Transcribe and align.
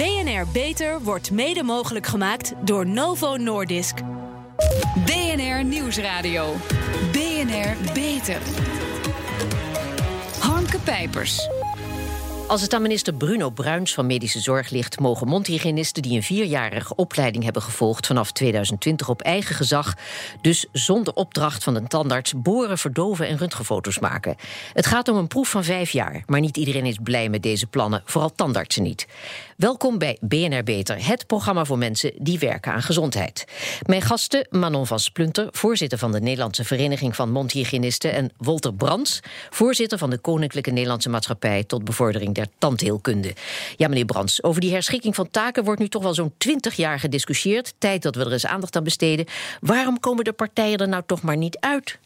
BNR 0.00 0.46
Beter 0.52 1.00
wordt 1.02 1.30
mede 1.30 1.62
mogelijk 1.62 2.06
gemaakt 2.06 2.52
door 2.64 2.86
Novo 2.86 3.36
Nordisk. 3.36 3.98
BNR 5.04 5.64
Nieuwsradio. 5.64 6.54
BNR 7.12 7.92
Beter. 7.94 8.38
Hanke 10.38 10.78
Pijpers. 10.78 11.48
Als 12.50 12.62
het 12.62 12.74
aan 12.74 12.82
minister 12.82 13.14
Bruno 13.14 13.50
Bruins 13.50 13.94
van 13.94 14.06
Medische 14.06 14.40
Zorg 14.40 14.70
ligt, 14.70 15.00
mogen 15.00 15.28
mondhygiënisten 15.28 16.02
die 16.02 16.16
een 16.16 16.22
vierjarige 16.22 16.94
opleiding 16.94 17.44
hebben 17.44 17.62
gevolgd 17.62 18.06
vanaf 18.06 18.32
2020 18.32 19.08
op 19.08 19.22
eigen 19.22 19.54
gezag, 19.54 19.94
dus 20.40 20.66
zonder 20.72 21.14
opdracht 21.14 21.64
van 21.64 21.74
een 21.74 21.88
tandarts, 21.88 22.32
boren, 22.36 22.78
verdoven 22.78 23.28
en 23.28 23.38
röntgenfoto's 23.38 23.98
maken. 23.98 24.36
Het 24.72 24.86
gaat 24.86 25.08
om 25.08 25.16
een 25.16 25.26
proef 25.26 25.50
van 25.50 25.64
vijf 25.64 25.90
jaar, 25.90 26.22
maar 26.26 26.40
niet 26.40 26.56
iedereen 26.56 26.86
is 26.86 26.98
blij 27.02 27.28
met 27.28 27.42
deze 27.42 27.66
plannen, 27.66 28.02
vooral 28.04 28.32
tandartsen 28.34 28.82
niet. 28.82 29.06
Welkom 29.60 29.98
bij 29.98 30.16
BNR 30.20 30.62
Beter, 30.62 31.06
het 31.06 31.26
programma 31.26 31.64
voor 31.64 31.78
mensen 31.78 32.12
die 32.18 32.38
werken 32.38 32.72
aan 32.72 32.82
gezondheid. 32.82 33.44
Mijn 33.86 34.02
gasten 34.02 34.46
Manon 34.50 34.86
van 34.86 35.00
Splunter, 35.00 35.48
voorzitter 35.50 35.98
van 35.98 36.12
de 36.12 36.20
Nederlandse 36.20 36.64
Vereniging 36.64 37.16
van 37.16 37.30
Mondhygiënisten, 37.30 38.12
en 38.12 38.30
Wolter 38.36 38.74
Brands, 38.74 39.20
voorzitter 39.50 39.98
van 39.98 40.10
de 40.10 40.18
Koninklijke 40.18 40.70
Nederlandse 40.70 41.08
Maatschappij 41.08 41.64
tot 41.64 41.84
bevordering 41.84 42.34
der 42.34 42.46
tandheelkunde. 42.58 43.34
Ja, 43.76 43.88
meneer 43.88 44.04
Brands, 44.04 44.42
over 44.42 44.60
die 44.60 44.72
herschikking 44.72 45.14
van 45.14 45.30
taken 45.30 45.64
wordt 45.64 45.80
nu 45.80 45.88
toch 45.88 46.02
wel 46.02 46.14
zo'n 46.14 46.34
twintig 46.38 46.74
jaar 46.74 46.98
gediscussieerd. 46.98 47.74
Tijd 47.78 48.02
dat 48.02 48.14
we 48.14 48.24
er 48.24 48.32
eens 48.32 48.46
aandacht 48.46 48.76
aan 48.76 48.84
besteden. 48.84 49.26
Waarom 49.60 50.00
komen 50.00 50.24
de 50.24 50.32
partijen 50.32 50.78
er 50.78 50.88
nou 50.88 51.02
toch 51.06 51.22
maar 51.22 51.36
niet 51.36 51.58
uit? 51.58 51.98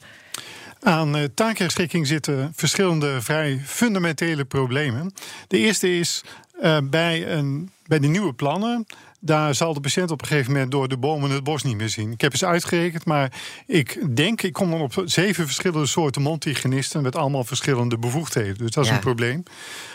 Aan 0.81 1.17
uh, 1.17 1.25
taakherschikking 1.35 2.07
zitten 2.07 2.53
verschillende 2.57 3.23
vrij 3.23 3.61
fundamentele 3.65 4.45
problemen. 4.45 5.15
De 5.49 5.59
eerste 5.59 5.99
is 5.99 6.23
uh, 6.63 6.79
bij, 6.85 7.33
een, 7.33 7.71
bij 7.87 7.99
de 7.99 8.07
nieuwe 8.07 8.33
plannen 8.33 8.87
daar 9.25 9.55
zal 9.55 9.75
de 9.75 9.81
patiënt 9.81 10.11
op 10.11 10.21
een 10.21 10.27
gegeven 10.27 10.53
moment 10.53 10.71
door 10.71 10.89
de 10.89 10.97
bomen 10.97 11.31
het 11.31 11.45
bos 11.45 11.63
niet 11.63 11.77
meer 11.77 11.89
zien. 11.89 12.13
Ik 12.13 12.21
heb 12.21 12.33
eens 12.33 12.45
uitgerekend, 12.45 13.05
maar 13.05 13.33
ik 13.67 14.17
denk, 14.17 14.43
ik 14.43 14.53
kom 14.53 14.71
dan 14.71 14.81
op 14.81 15.03
zeven 15.05 15.45
verschillende 15.45 15.87
soorten 15.87 16.23
mondhygiënisten 16.23 17.03
met 17.03 17.17
allemaal 17.17 17.45
verschillende 17.45 17.99
bevoegdheden. 17.99 18.59
Dus 18.59 18.71
dat 18.71 18.85
is 18.85 18.91
een 18.91 18.99
probleem. 18.99 19.43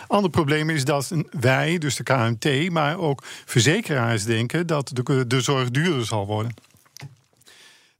Ander 0.07 0.29
probleem 0.29 0.69
is 0.69 0.85
dat 0.85 1.11
wij, 1.39 1.77
dus 1.77 1.95
de 1.95 2.03
KMT, 2.03 2.69
maar 2.69 2.97
ook 2.97 3.23
verzekeraars 3.45 4.23
denken 4.23 4.67
dat 4.67 4.91
de, 4.93 5.27
de 5.27 5.41
zorg 5.41 5.71
duurder 5.71 6.05
zal 6.05 6.25
worden. 6.25 6.53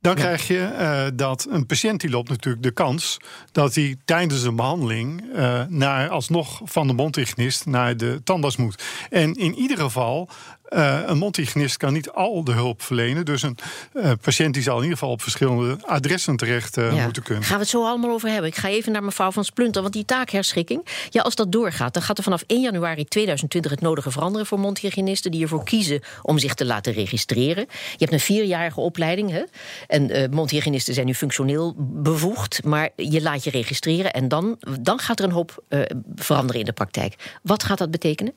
Dan 0.02 0.16
krijg 0.16 0.48
je 0.48 0.76
uh, 0.80 1.06
dat 1.14 1.48
een 1.50 1.66
patiënt 1.66 2.02
die 2.02 2.10
loopt 2.10 2.30
natuurlijk 2.30 2.64
de 2.64 2.72
kans 2.72 3.18
dat 3.52 3.76
hij 3.76 3.96
tijdens 4.06 4.44
een 4.44 4.56
behandeling 4.56 5.24
uh, 5.36 5.62
naar 5.68 6.10
alsnog 6.10 6.62
van 6.64 6.88
de 6.88 6.94
mondhygiënist 6.94 7.66
naar 7.66 7.98
de 7.98 8.22
tandarts 8.24 8.56
moet. 8.58 8.84
En 9.10 9.34
in 9.34 9.56
ieder 9.56 9.78
geval 9.78 10.30
uh, 10.70 11.00
een 11.06 11.18
mondhygiënist 11.18 11.78
kan 11.78 11.94
niet 11.94 12.10
al 12.10 12.44
de 12.44 12.52
hulp 12.52 12.82
verlenen. 12.82 13.26
Dus 13.26 13.42
een 13.42 13.58
uh, 13.94 14.12
patiënt 14.22 14.54
die 14.54 14.64
zal 14.64 14.76
in 14.76 14.82
ieder 14.82 14.98
geval 14.98 15.14
op 15.14 15.22
verschillende 15.22 15.78
adressen 15.86 16.36
terecht 16.36 16.78
uh, 16.78 16.96
ja. 16.96 17.04
moeten 17.04 17.24
kunnen. 17.24 17.44
Gaan 17.44 17.56
we 17.56 17.62
het 17.62 17.72
zo 17.72 17.86
allemaal 17.86 18.12
over 18.12 18.30
hebben. 18.30 18.50
Ik 18.50 18.56
ga 18.56 18.68
even 18.68 18.92
naar 18.92 19.04
mevrouw 19.04 19.32
van 19.32 19.46
Splunter. 19.46 19.82
Want 19.82 19.94
die 19.94 20.06
taakherschikking, 20.06 20.86
ja, 21.10 21.22
als 21.22 21.36
dat 21.36 21.52
doorgaat... 21.52 21.94
dan 21.94 22.04
gaat 22.04 22.18
er 22.18 22.24
vanaf 22.24 22.44
1 22.48 22.62
januari 22.62 23.06
2020 23.06 23.72
het 23.72 23.82
nodige 23.82 24.12
veranderen 24.12 24.48
voor 24.48 24.60
mondhygiënisten... 24.60 25.32
die 25.32 25.42
ervoor 25.42 25.64
kiezen 25.64 26.02
om 26.22 26.40
zich 26.40 26.54
te 26.54 26.66
laten 26.66 26.94
registreren. 26.94 27.66
Je 27.70 27.98
hebt 27.98 28.12
een 28.12 28.20
vierjarige 28.20 28.80
opleiding. 28.80 29.32
Hè? 29.32 29.44
En 29.88 30.30
mondhygiënisten 30.32 30.94
zijn 30.94 31.06
nu 31.06 31.14
functioneel 31.14 31.74
bevoegd. 31.78 32.64
Maar 32.64 32.90
je 32.96 33.22
laat 33.22 33.44
je 33.44 33.50
registreren 33.50 34.14
en 34.14 34.28
dan, 34.28 34.58
dan 34.80 35.00
gaat 35.00 35.20
er 35.20 35.26
een 35.26 35.32
hoop 35.32 35.64
veranderen 36.16 36.60
in 36.60 36.66
de 36.66 36.74
praktijk. 36.74 37.40
Wat 37.44 37.64
gaat 37.64 37.78
dat 37.78 37.92
betekenen? 37.92 38.34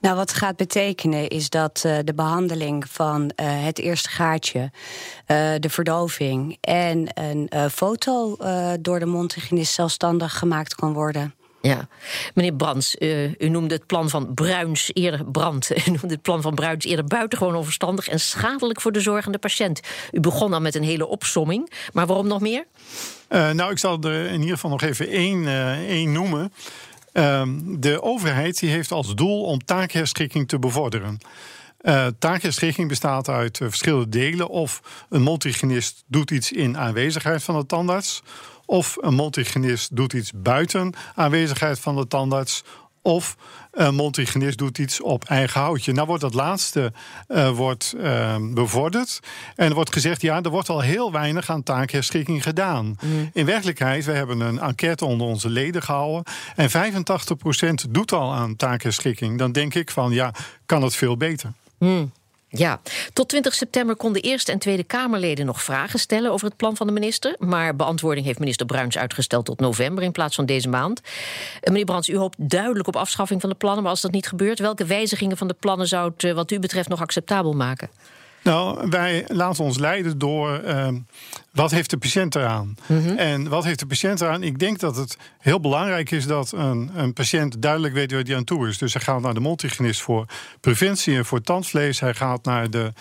Nou, 0.00 0.16
wat 0.16 0.32
gaat 0.32 0.56
betekenen 0.56 1.28
is 1.28 1.50
dat 1.50 1.82
uh, 1.86 1.98
de 2.04 2.14
behandeling 2.14 2.88
van 2.88 3.22
uh, 3.22 3.28
het 3.64 3.78
eerste 3.78 4.08
gaatje, 4.08 4.60
uh, 4.60 4.70
de 5.58 5.68
verdoving 5.68 6.56
en 6.60 7.08
een 7.14 7.70
foto 7.70 8.36
door 8.80 8.98
de 8.98 9.06
mondhygiënist 9.06 9.74
zelfstandig 9.74 10.38
gemaakt 10.38 10.74
kan 10.74 10.92
worden. 10.92 11.34
Ja, 11.60 11.88
meneer 12.34 12.54
Brands, 12.54 12.96
u 13.38 13.48
noemde 13.48 13.74
het 13.74 13.86
plan 13.86 14.08
van 14.08 14.34
Bruins 14.34 14.90
eerder 14.92 15.24
brand. 15.24 15.70
U 15.86 15.90
noemde 15.90 16.08
het 16.08 16.22
plan 16.22 16.42
van 16.42 16.54
Bruins 16.54 16.84
eerder 16.84 17.04
buitengewoon 17.04 17.54
onverstandig 17.54 18.08
en 18.08 18.20
schadelijk 18.20 18.80
voor 18.80 18.92
de 18.92 19.00
zorgende 19.00 19.38
patiënt. 19.38 19.80
U 20.12 20.20
begon 20.20 20.50
dan 20.50 20.62
met 20.62 20.74
een 20.74 20.82
hele 20.82 21.06
opsomming, 21.06 21.72
maar 21.92 22.06
waarom 22.06 22.26
nog 22.26 22.40
meer? 22.40 22.64
nou, 23.28 23.70
ik 23.70 23.78
zal 23.78 24.00
er 24.00 24.26
in 24.26 24.40
ieder 24.40 24.54
geval 24.54 24.70
nog 24.70 24.82
even 24.82 25.08
één, 25.08 25.46
één 25.88 26.12
noemen. 26.12 26.52
Um, 27.18 27.80
de 27.80 28.02
overheid 28.02 28.58
die 28.58 28.70
heeft 28.70 28.92
als 28.92 29.14
doel 29.14 29.44
om 29.44 29.64
taakherschikking 29.64 30.48
te 30.48 30.58
bevorderen. 30.58 31.18
Uh, 31.82 32.06
taakherschikking 32.18 32.88
bestaat 32.88 33.28
uit 33.28 33.60
uh, 33.60 33.68
verschillende 33.68 34.08
delen. 34.08 34.48
Of 34.48 34.82
een 35.08 35.22
multigenist 35.22 36.04
doet 36.06 36.30
iets 36.30 36.52
in 36.52 36.78
aanwezigheid 36.78 37.42
van 37.42 37.58
de 37.58 37.66
tandarts. 37.66 38.22
Of 38.66 38.96
een 39.00 39.14
multigenist 39.14 39.96
doet 39.96 40.12
iets 40.12 40.32
buiten 40.34 40.92
aanwezigheid 41.14 41.78
van 41.78 41.96
de 41.96 42.06
tandarts. 42.06 42.64
Of 43.02 43.36
een 43.78 43.94
multigenist 43.94 44.58
doet 44.58 44.78
iets 44.78 45.00
op 45.00 45.24
eigen 45.24 45.60
houtje. 45.60 45.92
Nou 45.92 46.06
wordt 46.06 46.22
dat 46.22 46.34
laatste 46.34 46.92
uh, 47.28 47.50
wordt, 47.50 47.94
uh, 47.96 48.36
bevorderd. 48.40 49.20
En 49.56 49.68
er 49.68 49.74
wordt 49.74 49.92
gezegd, 49.92 50.20
ja, 50.20 50.42
er 50.42 50.50
wordt 50.50 50.68
al 50.68 50.80
heel 50.80 51.12
weinig 51.12 51.50
aan 51.50 51.62
taakherschikking 51.62 52.42
gedaan. 52.42 52.96
Mm. 53.00 53.30
In 53.32 53.46
werkelijkheid, 53.46 54.04
we 54.04 54.12
hebben 54.12 54.40
een 54.40 54.58
enquête 54.58 55.04
onder 55.04 55.26
onze 55.26 55.48
leden 55.48 55.82
gehouden. 55.82 56.22
En 56.56 56.70
85% 56.70 57.90
doet 57.90 58.12
al 58.12 58.34
aan 58.34 58.56
taakherschikking. 58.56 59.38
Dan 59.38 59.52
denk 59.52 59.74
ik 59.74 59.90
van, 59.90 60.12
ja, 60.12 60.32
kan 60.66 60.82
het 60.82 60.96
veel 60.96 61.16
beter. 61.16 61.52
Mm. 61.78 62.12
Ja, 62.50 62.80
tot 63.12 63.28
20 63.28 63.54
september 63.54 63.96
konden 63.96 64.22
Eerste 64.22 64.52
en 64.52 64.58
Tweede 64.58 64.84
Kamerleden 64.84 65.46
nog 65.46 65.62
vragen 65.62 65.98
stellen 65.98 66.32
over 66.32 66.46
het 66.46 66.56
plan 66.56 66.76
van 66.76 66.86
de 66.86 66.92
minister. 66.92 67.34
Maar 67.38 67.76
beantwoording 67.76 68.26
heeft 68.26 68.38
minister 68.38 68.66
Bruins 68.66 68.98
uitgesteld 68.98 69.44
tot 69.44 69.60
november 69.60 70.04
in 70.04 70.12
plaats 70.12 70.34
van 70.34 70.46
deze 70.46 70.68
maand. 70.68 71.00
Eh, 71.00 71.70
meneer 71.70 71.84
Brands, 71.84 72.08
u 72.08 72.16
hoopt 72.16 72.36
duidelijk 72.38 72.88
op 72.88 72.96
afschaffing 72.96 73.40
van 73.40 73.50
de 73.50 73.56
plannen. 73.56 73.82
Maar 73.82 73.90
als 73.90 74.00
dat 74.00 74.10
niet 74.10 74.28
gebeurt, 74.28 74.58
welke 74.58 74.84
wijzigingen 74.84 75.36
van 75.36 75.48
de 75.48 75.54
plannen 75.54 75.88
zou 75.88 76.10
het 76.10 76.24
eh, 76.24 76.32
wat 76.32 76.50
u 76.50 76.58
betreft 76.58 76.88
nog 76.88 77.00
acceptabel 77.00 77.52
maken? 77.52 77.90
Nou, 78.48 78.88
wij 78.90 79.24
laten 79.26 79.64
ons 79.64 79.78
leiden 79.78 80.18
door 80.18 80.60
uh, 80.64 80.88
wat 81.52 81.70
heeft 81.70 81.90
de 81.90 81.96
patiënt 81.96 82.34
eraan? 82.34 82.76
Mm 82.86 83.04
-hmm. 83.04 83.16
En 83.16 83.48
wat 83.48 83.64
heeft 83.64 83.78
de 83.78 83.86
patiënt 83.86 84.20
eraan? 84.20 84.42
Ik 84.42 84.58
denk 84.58 84.78
dat 84.78 84.96
het 84.96 85.16
heel 85.38 85.60
belangrijk 85.60 86.10
is 86.10 86.26
dat 86.26 86.52
een, 86.52 86.90
een 86.94 87.12
patiënt 87.12 87.62
duidelijk 87.62 87.94
weet 87.94 88.12
waar 88.12 88.22
hij 88.22 88.36
aan 88.36 88.44
toe 88.44 88.68
is. 88.68 88.78
Dus 88.78 88.92
hij 88.92 89.02
gaat 89.02 89.20
naar 89.20 89.34
de 89.34 89.40
multigenist 89.40 90.00
voor 90.00 90.26
preventie 90.60 91.16
en 91.16 91.24
voor 91.24 91.40
tandvlees. 91.40 92.00
Hij 92.00 92.14
gaat 92.14 92.44
naar 92.44 92.70
de 92.70 92.92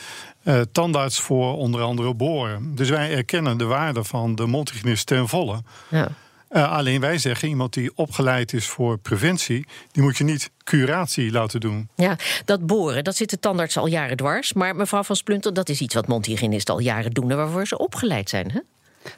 uh, 0.43 0.61
tandarts 0.71 1.19
voor 1.19 1.57
onder 1.57 1.81
andere 1.81 2.13
boren. 2.13 2.75
Dus 2.75 2.89
wij 2.89 3.15
erkennen 3.15 3.57
de 3.57 3.65
waarde 3.65 4.03
van 4.03 4.35
de 4.35 4.47
multigenist 4.47 5.05
ten 5.07 5.27
volle. 5.27 5.61
Ja. 5.89 6.09
Uh, 6.51 6.71
alleen 6.71 7.01
wij 7.01 7.17
zeggen, 7.17 7.49
iemand 7.49 7.73
die 7.73 7.91
opgeleid 7.95 8.53
is 8.53 8.67
voor 8.67 8.97
preventie, 8.97 9.65
die 9.91 10.03
moet 10.03 10.17
je 10.17 10.23
niet 10.23 10.51
curatie 10.63 11.31
laten 11.31 11.59
doen. 11.59 11.89
Ja, 11.95 12.15
dat 12.45 12.65
boren, 12.65 13.03
dat 13.03 13.15
zit 13.15 13.29
de 13.29 13.39
tandarts 13.39 13.77
al 13.77 13.87
jaren 13.87 14.17
dwars. 14.17 14.53
Maar 14.53 14.75
mevrouw 14.75 15.03
van 15.03 15.15
Splunter, 15.15 15.53
dat 15.53 15.69
is 15.69 15.81
iets 15.81 15.93
wat 15.93 16.07
mondhygiënisten 16.07 16.73
al 16.73 16.79
jaren 16.79 17.11
doen 17.11 17.31
en 17.31 17.37
waarvoor 17.37 17.67
ze 17.67 17.77
opgeleid 17.77 18.29
zijn. 18.29 18.51
Hè? 18.51 18.59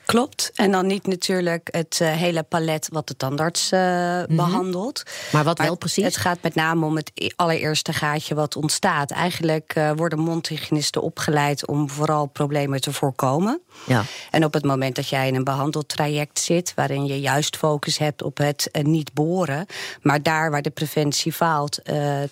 Klopt. 0.10 0.52
En 0.56 0.72
dan 0.72 0.88
niet 0.88 1.08
natuurlijk 1.08 1.68
het 1.72 2.00
uh, 2.02 2.12
hele 2.12 2.44
palet 2.44 2.90
wat 2.92 3.08
de 3.08 3.18
tandarts 3.18 3.72
uh, 3.72 3.80
mm 3.80 4.24
-hmm. 4.26 4.36
behandelt. 4.36 5.04
Maar 5.32 5.44
wat 5.44 5.58
maar 5.58 5.68
wel 5.68 5.76
precies? 5.76 6.04
Het 6.04 6.18
gaat 6.18 6.42
met 6.42 6.56
name 6.56 6.86
om 6.86 6.96
het 6.96 7.12
e-, 7.14 7.28
allereerste 7.36 7.94
gaatje 7.94 8.36
wat 8.36 8.56
ontstaat. 8.56 9.12
Eigenlijk 9.12 9.74
uh, 9.78 9.92
worden 9.96 10.20
mondhygiënisten 10.20 11.02
opgeleid 11.02 11.68
om 11.68 11.90
vooral 11.90 12.26
problemen 12.26 12.82
te 12.82 12.94
voorkomen. 12.94 13.62
Ja. 13.86 14.04
En 14.32 14.46
op 14.46 14.54
het 14.54 14.66
moment 14.66 14.96
dat 14.96 15.08
jij 15.08 15.28
in 15.28 15.36
een 15.36 15.44
behandeltraject 15.44 16.40
zit... 16.40 16.74
waarin 16.76 17.06
je 17.06 17.20
juist 17.20 17.58
focus 17.58 17.98
hebt 17.98 18.24
op 18.24 18.38
het 18.38 18.70
niet 18.82 19.14
boren... 19.14 19.66
maar 20.02 20.24
daar 20.24 20.52
waar 20.52 20.62
de 20.62 20.70
preventie 20.70 21.34
faalt... 21.34 21.80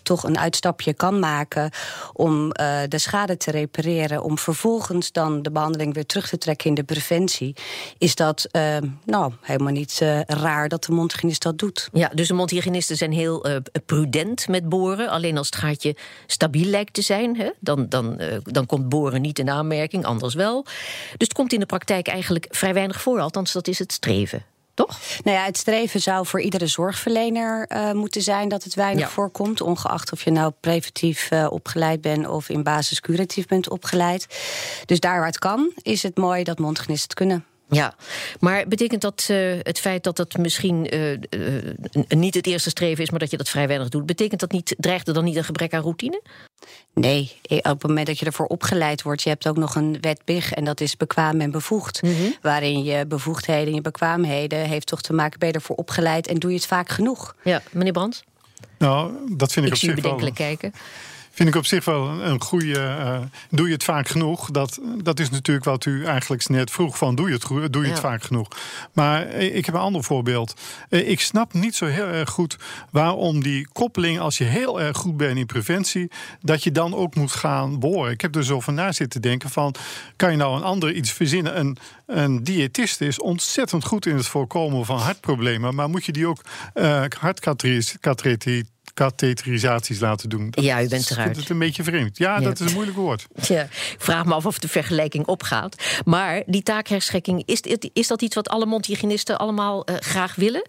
toch 0.04 0.24
een 0.24 0.40
uitstapje 0.40 0.94
kan 0.94 1.20
maken 1.20 1.72
om 2.14 2.50
de 2.88 2.98
schade 2.98 3.38
te 3.38 3.52
repareren... 3.52 4.24
om 4.24 4.38
vervolgens 4.38 5.12
dan 5.12 5.42
de 5.42 5.52
behandeling 5.52 5.94
weer 5.94 6.06
terug 6.06 6.30
te 6.30 6.38
trekken 6.38 6.70
in 6.70 6.76
de 6.76 6.84
preventie 6.84 7.56
is 7.98 8.16
dat 8.16 8.48
uh, 8.52 8.78
nou, 9.06 9.34
helemaal 9.42 9.74
niet 9.74 10.00
uh, 10.04 10.22
raar 10.22 10.70
dat 10.70 10.84
de 10.84 10.92
mondhygiënist 10.92 11.42
dat 11.44 11.58
doet. 11.58 11.90
Ja, 11.94 12.12
dus 12.14 12.28
de 12.28 12.34
mondhygiënisten 12.34 12.98
zijn 12.98 13.12
heel 13.12 13.48
uh, 13.50 13.56
prudent 13.86 14.48
met 14.48 14.70
boren. 14.70 15.10
Alleen 15.10 15.38
als 15.38 15.46
het 15.46 15.56
gaatje 15.56 15.96
stabiel 16.26 16.70
lijkt 16.70 16.94
te 16.94 17.02
zijn, 17.02 17.38
hè, 17.38 17.50
dan, 17.60 17.90
dan, 17.90 18.22
dan 18.44 18.66
komt 18.66 18.90
boren 18.90 19.22
niet 19.22 19.40
in 19.40 19.50
aanmerking, 19.50 20.06
anders 20.06 20.34
wel. 20.34 20.64
Dus 20.64 21.28
het 21.28 21.34
komt 21.34 21.54
in 21.54 21.60
de 21.60 21.66
praktijk 21.66 22.08
eigenlijk 22.08 22.48
vrij 22.50 22.74
weinig 22.74 23.02
voor, 23.02 23.20
althans 23.20 23.52
dat 23.52 23.68
is 23.68 23.80
het 23.80 23.92
streven. 23.92 24.46
Toch? 24.78 25.00
Nou 25.24 25.38
ja, 25.38 25.46
het 25.46 25.58
streven 25.58 26.02
zou 26.02 26.26
voor 26.26 26.42
iedere 26.42 26.68
zorgverlener 26.68 27.70
uh, 27.70 27.92
moeten 27.92 28.22
zijn 28.22 28.50
dat 28.50 28.64
het 28.64 28.74
weinig 28.74 29.04
ja. 29.04 29.10
voorkomt. 29.10 29.62
Ongeacht 29.62 30.12
of 30.12 30.24
je 30.24 30.32
nou 30.32 30.52
preventief 30.60 31.32
uh, 31.32 31.48
opgeleid 31.50 32.02
bent 32.02 32.28
of 32.28 32.50
in 32.50 32.64
basis 32.64 33.02
curatief 33.02 33.48
bent 33.48 33.70
opgeleid. 33.70 34.28
Dus 34.86 35.00
daar 35.00 35.18
waar 35.18 35.28
het 35.28 35.40
kan, 35.40 35.72
is 35.82 36.04
het 36.04 36.18
mooi 36.18 36.44
dat 36.44 36.60
mondhygiënisten 36.60 37.10
het 37.10 37.18
kunnen. 37.18 37.46
Ja, 37.70 37.96
maar 38.40 38.68
betekent 38.68 39.02
dat 39.02 39.28
uh, 39.32 39.60
het 39.62 39.80
feit 39.80 40.04
dat 40.04 40.16
dat 40.16 40.38
misschien 40.38 40.96
uh, 40.96 41.12
uh, 41.12 41.18
niet 42.08 42.34
het 42.34 42.48
eerste 42.48 42.70
streven 42.70 43.04
is, 43.04 43.10
maar 43.10 43.20
dat 43.20 43.32
je 43.32 43.38
dat 43.38 43.50
vrij 43.50 43.68
weinig 43.68 43.90
doet, 43.90 44.06
betekent 44.06 44.40
dat 44.40 44.52
niet, 44.52 44.76
dreigt 44.78 45.08
er 45.08 45.14
dan 45.14 45.24
niet 45.24 45.36
een 45.36 45.44
gebrek 45.44 45.74
aan 45.74 45.82
routine? 45.82 46.22
Nee, 46.94 47.32
op 47.50 47.64
het 47.64 47.88
moment 47.88 48.08
dat 48.08 48.20
je 48.20 48.26
ervoor 48.26 48.46
opgeleid 48.46 49.02
wordt, 49.02 49.22
je 49.22 49.30
hebt 49.30 49.48
ook 49.48 49.58
nog 49.58 49.76
een 49.76 49.98
wet 50.02 50.22
BIG 50.26 50.54
en 50.54 50.64
dat 50.64 50.82
is 50.82 50.98
bekwaam 50.98 51.42
en 51.42 51.52
bevoegd. 51.52 52.02
Mm 52.02 52.16
-hmm. 52.16 52.36
Waarin 52.42 52.84
je 52.84 53.06
bevoegdheden 53.06 53.68
en 53.68 53.74
je 53.74 53.82
bekwaamheden 53.82 54.60
heeft 54.60 54.88
toch 54.88 55.02
te 55.02 55.14
maken, 55.14 55.40
ben 55.40 55.48
je 55.48 55.54
ervoor 55.54 55.76
opgeleid 55.76 56.28
en 56.28 56.36
doe 56.36 56.50
je 56.50 56.58
het 56.58 56.66
vaak 56.66 56.90
genoeg. 56.90 57.36
Ja, 57.44 57.62
meneer 57.72 57.92
Brands? 57.92 58.24
Nou, 58.78 59.12
dat 59.38 59.52
vind 59.52 59.66
ik, 59.66 59.72
ik 59.72 59.78
op 59.78 59.86
zich 59.86 59.96
bedenkelijk 59.96 60.38
wel... 60.38 60.48
kijken. 60.48 60.74
Vind 61.38 61.50
ik 61.50 61.56
op 61.56 61.66
zich 61.66 61.86
wel 61.86 62.08
een 62.08 62.42
goede. 62.42 62.74
Uh, 62.74 63.20
doe 63.50 63.68
je 63.68 63.74
het 63.74 63.84
vaak 63.84 64.08
genoeg? 64.08 64.52
Dat, 64.52 64.80
dat 65.04 65.20
is 65.20 65.30
natuurlijk 65.30 65.66
wat 65.66 65.86
u 65.86 66.06
eigenlijk 66.06 66.48
net 66.48 66.72
vroeg: 66.72 66.98
van 66.98 67.16
doe 67.16 67.28
je 67.28 67.34
het, 67.34 67.74
doe 67.74 67.84
je 67.84 67.90
het 67.90 68.00
vaak 68.00 68.24
genoeg? 68.24 68.48
Maar 68.94 69.28
ik 69.32 69.66
heb 69.66 69.76
een 69.76 69.82
ander 69.82 70.04
voorbeeld. 70.04 70.54
Ik 70.90 71.20
snap 71.20 71.54
niet 71.54 71.76
zo 71.76 71.86
heel 71.86 72.06
erg 72.06 72.30
goed 72.30 72.58
waarom 72.92 73.44
die 73.44 73.68
koppeling, 73.72 74.20
als 74.20 74.38
je 74.38 74.44
heel 74.44 74.82
erg 74.82 74.98
goed 74.98 75.18
bent 75.18 75.38
in 75.38 75.46
preventie, 75.46 76.12
dat 76.42 76.64
je 76.64 76.72
dan 76.72 76.96
ook 76.96 77.16
moet 77.16 77.32
gaan 77.32 77.80
boren. 77.80 78.12
Ik 78.12 78.22
heb 78.22 78.36
er 78.36 78.46
zo 78.46 78.60
van 78.60 78.74
na 78.74 78.92
zitten 78.92 79.22
denken: 79.22 79.50
van 79.50 79.76
kan 80.16 80.32
je 80.32 80.38
nou 80.38 80.58
een 80.58 80.64
ander 80.64 80.94
iets 80.94 81.12
verzinnen? 81.12 81.60
Een, 81.60 81.78
een 82.06 82.44
diëtist 82.44 83.02
is 83.02 83.20
ontzettend 83.20 83.86
goed 83.86 84.06
in 84.06 84.16
het 84.16 84.28
voorkomen 84.28 84.86
van 84.86 85.00
hartproblemen, 85.00 85.76
maar 85.76 85.90
moet 85.90 86.06
je 86.06 86.12
die 86.12 86.28
ook 86.28 86.42
uh, 86.74 87.04
katheterisaties 88.98 90.00
laten 90.00 90.30
doen. 90.30 90.50
Dat 90.50 90.64
ja, 90.64 90.82
u 90.82 90.88
bent 90.88 91.12
eruit. 91.12 91.34
Dat 91.34 91.44
is 91.44 91.50
een 91.50 91.60
beetje 91.60 91.84
vreemd. 91.84 92.18
Ja, 92.18 92.40
dat 92.40 92.60
is 92.60 92.68
een 92.68 92.74
moeilijk 92.74 92.98
woord. 92.98 93.28
Ja, 93.48 93.62
ik 93.62 93.96
vraag 93.98 94.26
me 94.26 94.34
af 94.34 94.46
of 94.46 94.60
de 94.60 94.68
vergelijking 94.68 95.26
opgaat. 95.26 95.84
Maar 96.06 96.44
die 96.46 96.64
taakherschikking, 96.64 97.44
is, 97.46 97.62
is 97.94 98.08
dat 98.08 98.22
iets 98.22 98.36
wat 98.36 98.50
alle 98.50 98.66
mondhygiënisten 98.66 99.38
allemaal 99.38 99.90
uh, 99.90 99.96
graag 100.00 100.36
willen? 100.36 100.62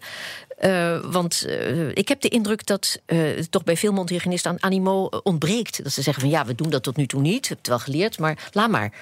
Uh, 0.61 0.99
want 1.11 1.45
uh, 1.47 1.89
ik 1.89 2.07
heb 2.07 2.21
de 2.21 2.27
indruk 2.27 2.65
dat 2.65 2.99
uh, 3.07 3.39
toch 3.49 3.63
bij 3.63 3.77
veel 3.77 3.91
mondhygiënisten 3.91 4.51
aan 4.51 4.63
animo 4.63 5.09
ontbreekt. 5.23 5.83
Dat 5.83 5.91
ze 5.91 6.01
zeggen 6.01 6.21
van 6.21 6.31
ja, 6.31 6.45
we 6.45 6.55
doen 6.55 6.69
dat 6.69 6.83
tot 6.83 6.95
nu 6.95 7.05
toe 7.05 7.21
niet. 7.21 7.41
We 7.41 7.47
hebben 7.47 7.57
het 7.57 7.67
wel 7.67 7.79
geleerd, 7.79 8.19
maar 8.19 8.49
laat 8.51 8.69
maar. 8.69 8.93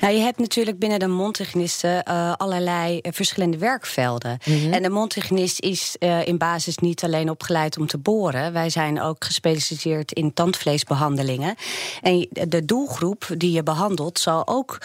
Nou, 0.00 0.14
je 0.14 0.20
hebt 0.20 0.38
natuurlijk 0.38 0.78
binnen 0.78 0.98
de 0.98 1.06
mondhygiënisten 1.06 2.04
allerlei 2.36 3.00
verschillende 3.02 3.58
werkvelden. 3.58 4.38
Mm 4.44 4.60
-hmm. 4.62 4.72
En 4.72 4.82
de 4.82 4.88
mondhygiënist 4.88 5.60
is 5.60 5.96
in 6.24 6.38
basis 6.38 6.78
niet 6.78 7.04
alleen 7.04 7.30
opgeleid 7.30 7.78
om 7.78 7.86
te 7.86 7.98
boren. 7.98 8.52
Wij 8.52 8.70
zijn 8.70 9.00
ook 9.00 9.24
gespecialiseerd 9.24 10.12
in 10.12 10.34
tandvleesbehandelingen. 10.34 11.54
En 12.02 12.28
de 12.30 12.64
doelgroep 12.64 13.26
die 13.36 13.52
je 13.52 13.62
behandelt 13.62 14.18
zal 14.18 14.46
ook 14.46 14.78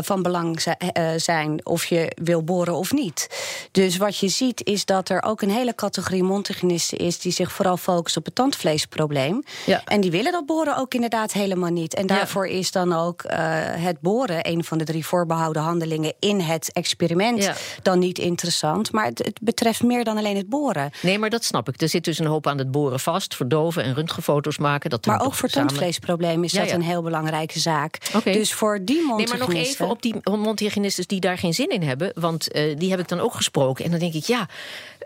van 0.00 0.22
belang 0.22 0.64
zijn 1.16 1.66
of 1.66 1.84
je 1.84 2.12
wil 2.22 2.42
boren 2.42 2.74
of 2.74 2.92
niet. 2.92 3.28
Dus 3.72 3.96
wat 3.96 4.18
je 4.18 4.28
ziet 4.28 4.64
is 4.64 4.84
dat 4.84 5.08
er 5.08 5.22
ook 5.22 5.42
een 5.42 5.54
hele 5.56 5.74
categorie 5.74 6.22
mondhygiënisten 6.22 6.98
is 6.98 7.18
die 7.18 7.32
zich 7.32 7.52
vooral 7.52 7.76
focussen 7.76 8.20
op 8.20 8.26
het 8.26 8.34
tandvleesprobleem. 8.34 9.42
Ja. 9.66 9.82
En 9.84 10.00
die 10.00 10.10
willen 10.10 10.32
dat 10.32 10.46
boren 10.46 10.76
ook 10.76 10.94
inderdaad 10.94 11.32
helemaal 11.32 11.70
niet. 11.70 11.94
En 11.94 12.06
daarvoor 12.06 12.46
is 12.46 12.70
dan 12.70 12.92
ook 12.92 13.24
uh, 13.24 13.32
het 13.62 14.00
boren, 14.00 14.48
een 14.48 14.64
van 14.64 14.78
de 14.78 14.84
drie 14.84 15.06
voorbehouden 15.06 15.62
handelingen 15.62 16.12
in 16.18 16.40
het 16.40 16.72
experiment, 16.72 17.42
ja. 17.42 17.54
dan 17.82 17.98
niet 17.98 18.18
interessant. 18.18 18.92
Maar 18.92 19.04
het, 19.04 19.18
het, 19.18 19.38
betreft 19.42 19.82
meer 19.82 20.04
dan 20.04 20.16
alleen 20.16 20.36
het 20.36 20.48
boren. 20.48 20.90
Nee, 21.02 21.18
maar 21.18 21.30
dat 21.30 21.44
snap 21.44 21.68
ik. 21.68 21.80
Er 21.80 21.88
zit 21.88 22.04
dus 22.04 22.18
een 22.18 22.26
hoop 22.26 22.46
aan 22.46 22.58
het 22.58 22.70
boren 22.70 23.00
vast, 23.00 23.34
verdoven 23.34 23.82
en 23.82 23.94
röntgenfoto's 23.94 24.58
maken. 24.58 24.90
Dat 24.90 25.06
maar 25.06 25.24
ook 25.24 25.34
voor 25.34 25.48
tandvleesprobleem 25.48 26.44
is 26.44 26.52
dat 26.52 26.70
een 26.70 26.82
heel 26.82 27.02
belangrijke 27.02 27.58
zaak. 27.58 27.98
Okay. 28.14 28.32
Dus 28.32 28.52
voor 28.52 28.78
die 28.84 29.02
mondhygiënisten... 29.02 29.38
Nee, 29.38 29.48
maar 29.48 29.56
nog 29.56 29.66
even 29.66 29.88
op 29.88 30.02
die 30.02 30.14
mondhygiënisten 30.38 31.04
die 31.06 31.20
daar 31.20 31.38
geen 31.38 31.54
zin 31.54 31.68
in 31.68 31.82
hebben. 31.82 32.12
Want 32.14 32.54
uh, 32.54 32.76
die 32.76 32.90
heb 32.90 33.00
ik 33.00 33.08
dan 33.08 33.20
ook 33.20 33.34
gesproken. 33.34 33.84
En 33.84 33.90
dan 33.90 34.00
denk 34.00 34.14
ik, 34.14 34.24
ja, 34.24 34.48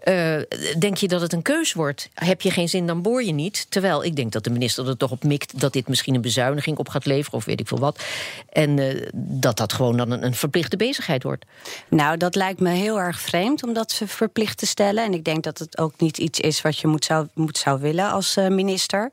uh, 0.05 0.39
denk 0.78 0.96
je 0.96 1.08
dat 1.08 1.20
het 1.20 1.32
een 1.32 1.42
keus 1.42 1.72
wordt? 1.72 2.08
Heb 2.14 2.40
je 2.40 2.50
geen 2.50 2.69
zin, 2.69 2.87
dan 2.87 3.02
boor 3.02 3.22
je 3.22 3.32
niet. 3.32 3.66
Terwijl 3.69 4.04
ik 4.04 4.16
denk 4.16 4.32
dat 4.32 4.44
de 4.44 4.50
minister 4.50 4.88
er 4.88 4.96
toch 4.96 5.10
op 5.10 5.25
mikt 5.25 5.60
dat 5.60 5.72
dit 5.72 5.88
misschien 5.88 6.14
een 6.14 6.20
bezuiniging 6.20 6.78
op 6.78 6.88
gaat 6.88 7.06
leveren, 7.06 7.38
of 7.38 7.44
weet 7.44 7.60
ik 7.60 7.69
veel 7.69 7.78
wat. 7.78 8.02
En 8.48 8.76
uh, 8.76 9.06
dat 9.14 9.56
dat 9.56 9.72
gewoon 9.72 9.96
dan 9.96 10.10
een, 10.10 10.25
een, 10.25 10.34
verplichte 10.34 10.76
bezigheid 10.76 11.22
wordt. 11.22 11.44
Nou, 11.88 12.16
dat 12.16 12.34
lijkt 12.34 12.60
me 12.60 12.70
heel 12.70 13.00
erg 13.00 13.20
vreemd 13.20 13.62
om 13.62 13.72
dat 13.72 14.00
verplicht 14.06 14.58
te 14.58 14.66
stellen. 14.66 15.04
En 15.04 15.14
ik 15.14 15.25
denk 15.25 15.44
dat 15.44 15.58
het 15.58 15.78
ook 15.78 15.92
niet 15.98 16.19
iets 16.19 16.40
is 16.40 16.62
wat 16.62 16.78
je 16.78 16.86
moet 16.86 17.04
zou, 17.04 17.26
moet 17.34 17.58
zou 17.58 17.81
willen 17.81 18.10
als 18.10 18.36
uh, 18.36 18.48
minister. 18.48 19.10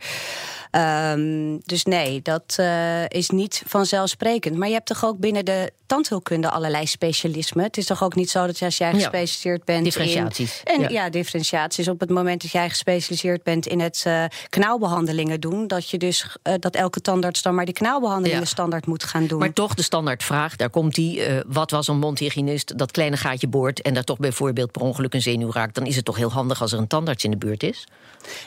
Um, 0.77 1.61
dus 1.65 1.83
nee, 1.83 2.21
dat 2.21 2.57
uh, 2.59 3.03
is 3.07 3.29
niet 3.29 3.63
vanzelfsprekend. 3.65 4.57
Maar 4.57 4.67
je 4.67 4.73
hebt 4.73 4.85
toch 4.85 5.05
ook 5.05 5.17
binnen 5.17 5.45
de 5.45 5.71
tandheelkunde 5.85 6.49
allerlei 6.49 6.87
specialismen. 6.87 7.63
Het 7.63 7.77
is 7.77 7.85
toch 7.85 8.03
ook 8.03 8.15
niet 8.15 8.29
zo 8.29 8.45
dat 8.45 8.61
als 8.61 8.77
jij 8.77 8.93
gespecialiseerd 8.93 9.65
bent 9.65 9.83
differentiaties. 9.83 10.61
in... 10.63 10.73
En, 10.73 10.81
ja. 10.81 10.89
ja, 10.89 11.09
differentiaties. 11.09 11.87
Op 11.87 11.99
het 11.99 12.09
moment 12.09 12.41
dat 12.41 12.51
jij 12.51 12.69
gespecialiseerd 12.69 13.43
bent 13.43 13.65
in 13.65 13.79
het 13.79 14.03
uh, 14.07 14.23
knauwbehandelingen 14.49 15.39
doen... 15.39 15.67
dat 15.67 15.89
je 15.89 15.97
dus 15.97 16.37
uh, 16.43 16.53
dat 16.59 16.75
elke 16.75 17.01
tandarts 17.01 17.41
dan 17.41 17.55
maar 17.55 17.65
die 17.65 17.73
knauwbehandelingen 17.73 18.39
ja. 18.39 18.45
standaard 18.45 18.85
moet 18.85 19.03
gaan 19.03 19.27
doen. 19.27 19.39
Maar 19.39 19.53
toch 19.53 19.73
de 19.73 19.83
standaardvraag, 19.83 20.55
daar 20.55 20.69
komt 20.69 20.95
die... 20.95 21.21
wat 21.47 21.71
was 21.71 21.87
een 21.87 21.99
mondhygiënist 21.99 22.77
dat 22.77 22.91
kleine 22.91 23.17
gaatje 23.17 23.47
boort... 23.47 23.81
en 23.81 23.93
daar 23.93 24.03
toch 24.03 24.17
bijvoorbeeld 24.17 24.71
per 24.71 24.81
ongeluk 24.81 25.13
een 25.13 25.21
zenuw 25.21 25.51
raakt... 25.51 25.75
dan 25.75 25.85
is 25.85 25.95
het 25.95 26.05
toch 26.05 26.17
heel 26.17 26.31
handig 26.31 26.61
als 26.61 26.71
er 26.71 26.79
een 26.79 26.87
tandarts 26.87 27.23
in 27.23 27.31
de 27.31 27.37
buurt 27.37 27.63
is? 27.63 27.87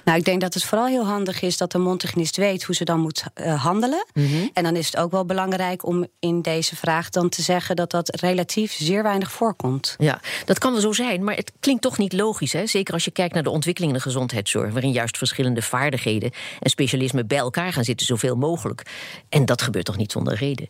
Nou, 0.04 0.18
ik 0.18 0.24
denk 0.24 0.40
dat 0.40 0.54
het 0.54 0.64
vooral 0.64 0.86
heel 0.86 1.06
handig 1.06 1.42
is 1.42 1.56
dat 1.56 1.72
de 1.72 1.78
mondhygiënist 1.78 2.18
weet 2.28 2.62
hoe 2.62 2.74
ze 2.74 2.84
dan 2.84 3.00
moet 3.00 3.24
uh, 3.34 3.64
handelen. 3.64 4.06
Mm 4.12 4.26
-hmm. 4.26 4.50
En 4.52 4.62
dan 4.62 4.76
is 4.76 4.86
het 4.86 4.96
ook 4.96 5.10
wel 5.10 5.24
belangrijk 5.24 5.86
om 5.86 6.06
in 6.18 6.42
deze 6.42 6.76
vraag 6.76 7.10
dan 7.10 7.28
te 7.28 7.42
zeggen 7.42 7.76
dat 7.76 7.90
dat 7.90 8.20
relatief 8.20 8.72
zeer 8.72 9.02
weinig 9.02 9.32
voorkomt. 9.32 9.94
Ja, 9.98 10.20
dat 10.44 10.58
kan 10.58 10.72
wel 10.72 10.80
zo 10.80 10.92
zijn, 10.92 11.24
maar 11.24 11.36
het 11.36 11.52
klinkt 11.60 11.82
toch 11.82 11.98
niet 11.98 12.12
logisch. 12.12 12.52
Hè? 12.52 12.66
Zeker 12.66 12.94
als 12.94 13.04
je 13.04 13.10
kijkt 13.10 13.34
naar 13.34 13.42
de 13.42 13.50
ontwikkeling 13.50 13.92
in 13.92 13.98
de 13.98 14.04
gezondheidszorg, 14.04 14.72
waarin 14.72 14.92
juist 14.92 15.18
verschillende 15.18 15.62
vaardigheden 15.62 16.30
en 16.60 16.70
specialismen 16.70 17.26
bij 17.26 17.38
elkaar 17.38 17.72
gaan 17.72 17.84
zitten, 17.84 18.06
zoveel 18.06 18.36
mogelijk. 18.36 18.82
En 19.28 19.44
dat 19.44 19.62
gebeurt 19.62 19.84
toch 19.84 19.96
niet 19.96 20.12
zonder 20.12 20.34
reden? 20.34 20.68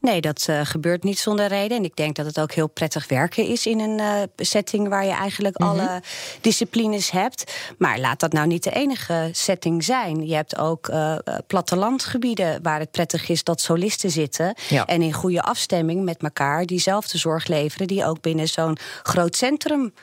Nee, 0.00 0.20
dat 0.20 0.46
uh, 0.50 0.60
gebeurt 0.62 1.02
niet 1.02 1.18
zonder 1.18 1.46
reden. 1.46 1.76
En 1.76 1.84
ik 1.84 1.96
denk 1.96 2.16
dat 2.16 2.26
het 2.26 2.40
ook 2.40 2.52
heel 2.52 2.68
prettig 2.68 3.08
werken 3.08 3.46
is 3.46 3.66
in 3.66 3.80
een 3.80 3.98
uh, 3.98 4.22
setting 4.36 4.88
waar 4.88 5.04
je 5.04 5.12
eigenlijk 5.12 5.58
mm 5.58 5.68
-hmm. 5.68 5.78
alle 5.78 6.02
disciplines 6.40 7.10
hebt. 7.10 7.52
Maar 7.78 7.98
laat 7.98 8.20
dat 8.20 8.32
nou 8.32 8.46
niet 8.46 8.64
de 8.64 8.70
enige 8.70 9.28
setting 9.32 9.84
zijn. 9.84 10.26
Je 10.26 10.34
hebt 10.34 10.58
ook 10.58 10.88
uh, 10.88 11.16
plattelandgebieden 11.46 12.62
waar 12.62 12.78
het 12.78 12.90
prettig 12.90 13.28
is 13.28 13.44
dat 13.44 13.60
solisten 13.60 14.10
zitten. 14.10 14.54
Ja. 14.68 14.86
En 14.86 15.02
in 15.02 15.12
goede 15.12 15.42
afstemming 15.42 16.04
met 16.04 16.22
elkaar 16.22 16.66
diezelfde 16.66 17.18
zorg 17.18 17.46
leveren, 17.46 17.86
die 17.86 18.04
ook 18.04 18.20
binnen 18.20 18.48
zo'n 18.48 18.78
groot 19.02 19.36
centrum 19.36 19.94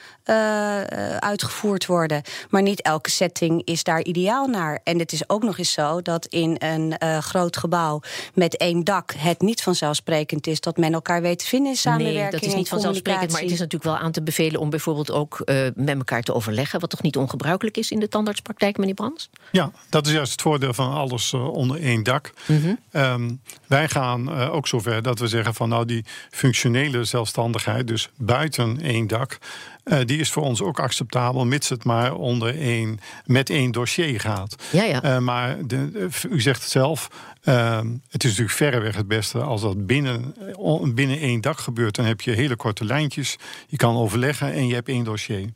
uitgevoerd 1.20 1.86
worden. 1.86 2.22
Maar 2.50 2.62
niet 2.62 2.82
elke 2.82 3.10
setting 3.10 3.62
is 3.66 3.84
daar 3.84 4.04
ideaal 4.04 4.48
naar. 4.48 4.80
En 4.84 5.00
het 5.00 5.12
is 5.12 5.30
ook 5.30 5.44
nog 5.44 5.58
eens 5.58 5.72
zo 5.72 6.02
dat 6.02 6.26
in 6.26 6.56
een 6.60 6.96
groot 7.22 7.58
gebouw 7.58 8.02
met 8.34 8.58
één 8.58 8.84
dak 8.84 9.14
het 9.18 9.42
niet 9.42 9.62
vanzelfsprekend 9.68 10.48
is 10.48 10.60
dat 10.60 10.78
men 10.78 10.94
elkaar 10.94 11.22
weet 11.22 11.40
te 11.40 11.46
vinden 11.46 11.70
in 11.70 11.78
samenwerking. 11.78 12.22
Nee, 12.22 12.32
dat 12.32 12.50
is 12.50 12.56
niet 12.56 12.70
vanzelfsprekend, 12.70 13.32
maar 13.32 13.42
het 13.42 13.52
is 13.52 13.60
natuurlijk 13.60 13.84
wel 13.84 13.98
aan 13.98 14.12
te 14.12 14.24
bevelen 14.24 14.60
om 14.60 14.70
bijvoorbeeld 14.70 15.12
ook 15.12 15.42
uh, 15.46 15.68
met 15.76 15.98
elkaar 15.98 16.22
te 16.22 16.34
overleggen, 16.34 16.80
wat 16.80 16.90
toch 16.90 17.02
niet 17.02 17.18
ongebruikelijk 17.18 17.78
is 17.78 17.92
in 17.92 18.00
de 18.00 18.08
tandartspraktijk, 18.08 18.78
meneer 18.78 18.94
Brands? 18.94 19.30
Ja, 19.52 19.72
dat 19.90 20.08
is 20.08 20.14
juist 20.14 20.32
het 20.32 20.42
voordeel 20.42 20.74
van 20.74 20.92
alles 20.92 21.32
uh, 21.32 21.54
onder 21.54 21.82
één 21.82 22.04
dak. 22.04 22.32
Mm 22.46 22.62
-hmm. 22.62 23.02
um, 23.02 23.42
wij 23.68 23.90
gaan 23.90 24.30
uh, 24.30 24.54
ook 24.54 24.68
zover 24.68 25.02
dat 25.02 25.20
we 25.20 25.28
zeggen 25.28 25.54
van 25.54 25.70
nou 25.70 25.86
die 25.86 26.06
functionele 26.30 27.04
zelfstandigheid, 27.04 27.88
dus 27.88 28.10
buiten 28.16 28.80
één 28.82 29.08
dak. 29.08 29.38
Uh, 29.88 30.00
die 30.06 30.20
is 30.20 30.32
voor 30.32 30.44
ons 30.44 30.62
ook 30.62 30.80
acceptabel, 30.80 31.46
mits 31.46 31.70
het 31.70 31.84
maar 31.84 32.16
onder 32.16 32.60
één, 32.60 33.00
met 33.26 33.50
één 33.50 33.72
dossier 33.72 34.20
gaat. 34.20 34.56
Ja, 34.72 34.84
ja. 34.84 35.04
Uh, 35.04 35.18
maar 35.18 35.68
de, 35.68 36.10
u 36.30 36.42
zegt 36.42 36.62
het 36.62 36.72
zelf, 36.72 37.10
uh, 37.44 37.78
het 38.10 38.24
is 38.24 38.30
natuurlijk 38.30 38.58
verreweg 38.58 38.96
het 38.96 39.08
beste 39.08 39.40
als 39.40 39.62
dat 39.62 39.86
binnen, 39.86 40.36
binnen 40.94 41.20
één 41.20 41.42
dak 41.42 41.60
gebeurt. 41.60 41.96
Dan 41.96 42.06
heb 42.06 42.22
je 42.22 42.32
hele 42.32 42.56
korte 42.56 42.86
lijntjes, 42.86 43.38
je 43.68 43.78
kan 43.78 43.96
overleggen 43.96 44.54
en 44.54 44.68
je 44.68 44.74
hebt 44.74 44.90
één 44.90 45.04
dossier. 45.04 45.50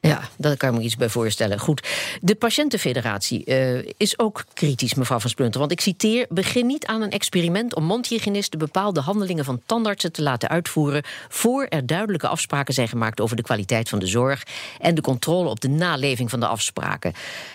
Ja, 0.00 0.20
daar 0.38 0.56
kan 0.56 0.68
ik 0.68 0.78
me 0.78 0.84
iets 0.84 0.96
bij 0.96 1.08
voorstellen. 1.08 1.58
Goed. 1.58 1.88
De 2.20 2.34
Patiëntenfederatie 2.34 3.42
uh, 3.44 3.88
is 3.96 4.18
ook 4.18 4.44
kritisch, 4.54 4.94
mevrouw 4.94 5.18
Van 5.18 5.30
Splunter. 5.30 5.60
Want 5.60 5.72
ik 5.72 5.80
citeer: 5.80 6.26
begin 6.28 6.66
niet 6.66 6.86
aan 6.86 7.02
een 7.02 7.10
experiment 7.10 7.74
om 7.74 7.84
mondhygiënisten 7.84 8.58
bepaalde 8.58 9.00
handelingen 9.00 9.44
van 9.44 9.60
tandartsen 9.66 10.12
te 10.12 10.22
laten 10.22 10.48
uitvoeren. 10.48 11.02
voor 11.28 11.64
er 11.64 11.86
duidelijke 11.86 12.28
afspraken 12.28 12.74
zijn 12.74 12.88
gemaakt 12.88 13.20
over 13.20 13.36
de 13.36 13.42
kwaliteit 13.42 13.88
van 13.88 13.98
de 13.98 14.06
zorg. 14.06 14.42
en 14.80 14.94
de 14.94 15.00
controle 15.00 15.48
op 15.48 15.60
de 15.60 15.68
naleving 15.68 16.30
van 16.30 16.40
de 16.40 16.46
afspraken. 16.46 17.12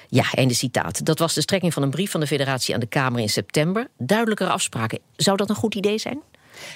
Ja, 0.09 0.25
einde 0.33 0.53
citaat. 0.53 1.05
Dat 1.05 1.19
was 1.19 1.33
de 1.33 1.41
strekking 1.41 1.73
van 1.73 1.83
een 1.83 1.89
brief 1.89 2.11
van 2.11 2.19
de 2.19 2.27
Federatie 2.27 2.73
aan 2.73 2.79
de 2.79 2.85
Kamer 2.85 3.21
in 3.21 3.29
september. 3.29 3.87
Duidelijkere 3.97 4.49
afspraken. 4.49 4.99
Zou 5.15 5.37
dat 5.37 5.49
een 5.49 5.55
goed 5.55 5.75
idee 5.75 5.97
zijn? 5.97 6.21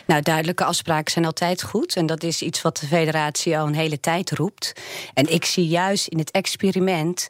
Nou, 0.07 0.21
duidelijke 0.21 0.63
afspraken 0.63 1.11
zijn 1.11 1.25
altijd 1.25 1.63
goed. 1.63 1.95
En 1.95 2.05
dat 2.05 2.23
is 2.23 2.41
iets 2.41 2.61
wat 2.61 2.77
de 2.77 2.87
federatie 2.87 3.57
al 3.57 3.67
een 3.67 3.75
hele 3.75 3.99
tijd 3.99 4.31
roept. 4.31 4.73
En 5.13 5.33
ik 5.33 5.45
zie 5.45 5.67
juist 5.67 6.07
in 6.07 6.17
het 6.17 6.31
experiment 6.31 7.27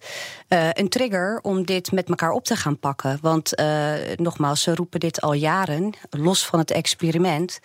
uh, 0.49 0.69
een 0.71 0.89
trigger 0.89 1.39
om 1.41 1.65
dit 1.65 1.91
met 1.91 2.09
elkaar 2.09 2.31
op 2.31 2.43
te 2.43 2.55
gaan 2.55 2.79
pakken. 2.79 3.17
Want 3.21 3.59
uh, 3.59 3.93
nogmaals, 4.15 4.61
ze 4.61 4.75
roepen 4.75 4.99
dit 4.99 5.21
al 5.21 5.33
jaren, 5.33 5.93
los 6.09 6.45
van 6.45 6.59
het 6.59 6.71
experiment. 6.71 7.59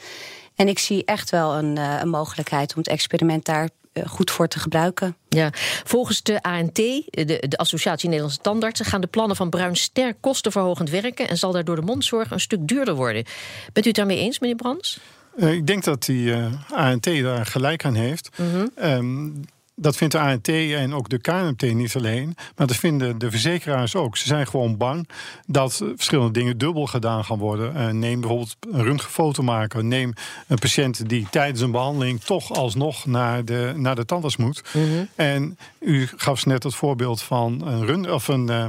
En 0.54 0.68
ik 0.68 0.78
zie 0.78 1.04
echt 1.04 1.30
wel 1.30 1.54
een, 1.54 1.76
uh, 1.76 2.00
een 2.00 2.08
mogelijkheid 2.08 2.72
om 2.74 2.78
het 2.78 2.88
experiment 2.88 3.44
daar 3.44 3.68
goed 4.06 4.30
voor 4.30 4.48
te 4.48 4.58
gebruiken. 4.58 5.16
Ja, 5.28 5.50
volgens 5.84 6.22
de 6.22 6.42
ANT, 6.42 6.74
de, 6.74 7.44
de 7.48 7.56
Associatie 7.56 8.08
Nederlandse 8.08 8.40
Tandartsen, 8.40 8.86
gaan 8.86 9.00
de 9.00 9.06
plannen 9.06 9.36
van 9.36 9.50
Bruin 9.50 9.76
sterk 9.76 10.16
kostenverhogend 10.20 10.90
werken 10.90 11.28
en 11.28 11.38
zal 11.38 11.52
daardoor 11.52 11.76
de 11.76 11.82
mondzorg 11.82 12.30
een 12.30 12.40
stuk 12.40 12.68
duurder 12.68 12.94
worden. 12.94 13.24
Bent 13.72 13.86
u 13.86 13.88
het 13.88 13.98
daarmee 13.98 14.18
eens, 14.18 14.38
meneer 14.38 14.56
Brands? 14.56 15.00
Uh, 15.36 15.52
ik 15.52 15.66
denk 15.66 15.84
dat 15.84 16.04
die 16.04 16.26
uh, 16.26 16.46
ANT 16.72 17.04
daar 17.04 17.46
gelijk 17.46 17.84
aan 17.84 17.94
heeft. 17.94 18.30
Mm 18.36 18.50
-hmm. 18.50 18.70
um, 18.84 19.44
dat 19.80 19.96
vindt 19.96 20.14
de 20.14 20.20
ANT 20.20 20.48
en 20.48 20.94
ook 20.94 21.08
de 21.08 21.18
KNMT 21.18 21.74
niet 21.74 21.96
alleen. 21.96 22.36
Maar 22.56 22.66
dat 22.66 22.76
vinden 22.76 23.18
de 23.18 23.30
verzekeraars 23.30 23.94
ook. 23.94 24.16
Ze 24.16 24.26
zijn 24.26 24.46
gewoon 24.46 24.76
bang 24.76 25.08
dat 25.46 25.82
verschillende 25.96 26.32
dingen 26.32 26.58
dubbel 26.58 26.86
gedaan 26.86 27.24
gaan 27.24 27.38
worden. 27.38 27.76
Uh, 27.76 27.88
neem 27.88 28.20
bijvoorbeeld 28.20 28.56
een 28.70 28.82
röntgenfoto 28.84 29.42
maken. 29.42 29.88
Neem 29.88 30.12
een 30.46 30.58
patiënt 30.58 31.08
die 31.08 31.26
tijdens 31.30 31.60
een 31.60 31.70
behandeling 31.70 32.20
toch 32.20 32.52
alsnog 32.52 33.06
naar 33.06 33.44
de, 33.44 33.72
naar 33.76 33.94
de 33.94 34.04
tandarts 34.04 34.36
moet. 34.36 34.62
Mm 34.72 34.82
-hmm. 34.82 35.08
En 35.14 35.58
u 35.78 36.08
gaf 36.16 36.46
net 36.46 36.62
het 36.62 36.74
voorbeeld 36.74 37.22
van 37.22 37.66
een, 37.66 37.86
run, 37.86 38.12
of 38.12 38.28
een, 38.28 38.46
uh, 38.50 38.64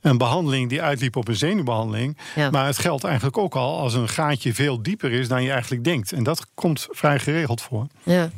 een 0.00 0.18
behandeling 0.18 0.68
die 0.68 0.82
uitliep 0.82 1.16
op 1.16 1.28
een 1.28 1.36
zenuwbehandeling. 1.36 2.16
Ja. 2.34 2.50
Maar 2.50 2.66
het 2.66 2.78
geldt 2.78 3.04
eigenlijk 3.04 3.38
ook 3.38 3.54
al 3.54 3.78
als 3.78 3.94
een 3.94 4.08
gaatje 4.08 4.54
veel 4.54 4.82
dieper 4.82 5.12
is 5.12 5.28
dan 5.28 5.42
je 5.42 5.50
eigenlijk 5.50 5.84
denkt. 5.84 6.12
En 6.12 6.22
dat 6.22 6.46
komt 6.54 6.86
vrij 6.90 7.18
geregeld 7.18 7.62
voor. 7.62 7.86
Ja. 8.02 8.30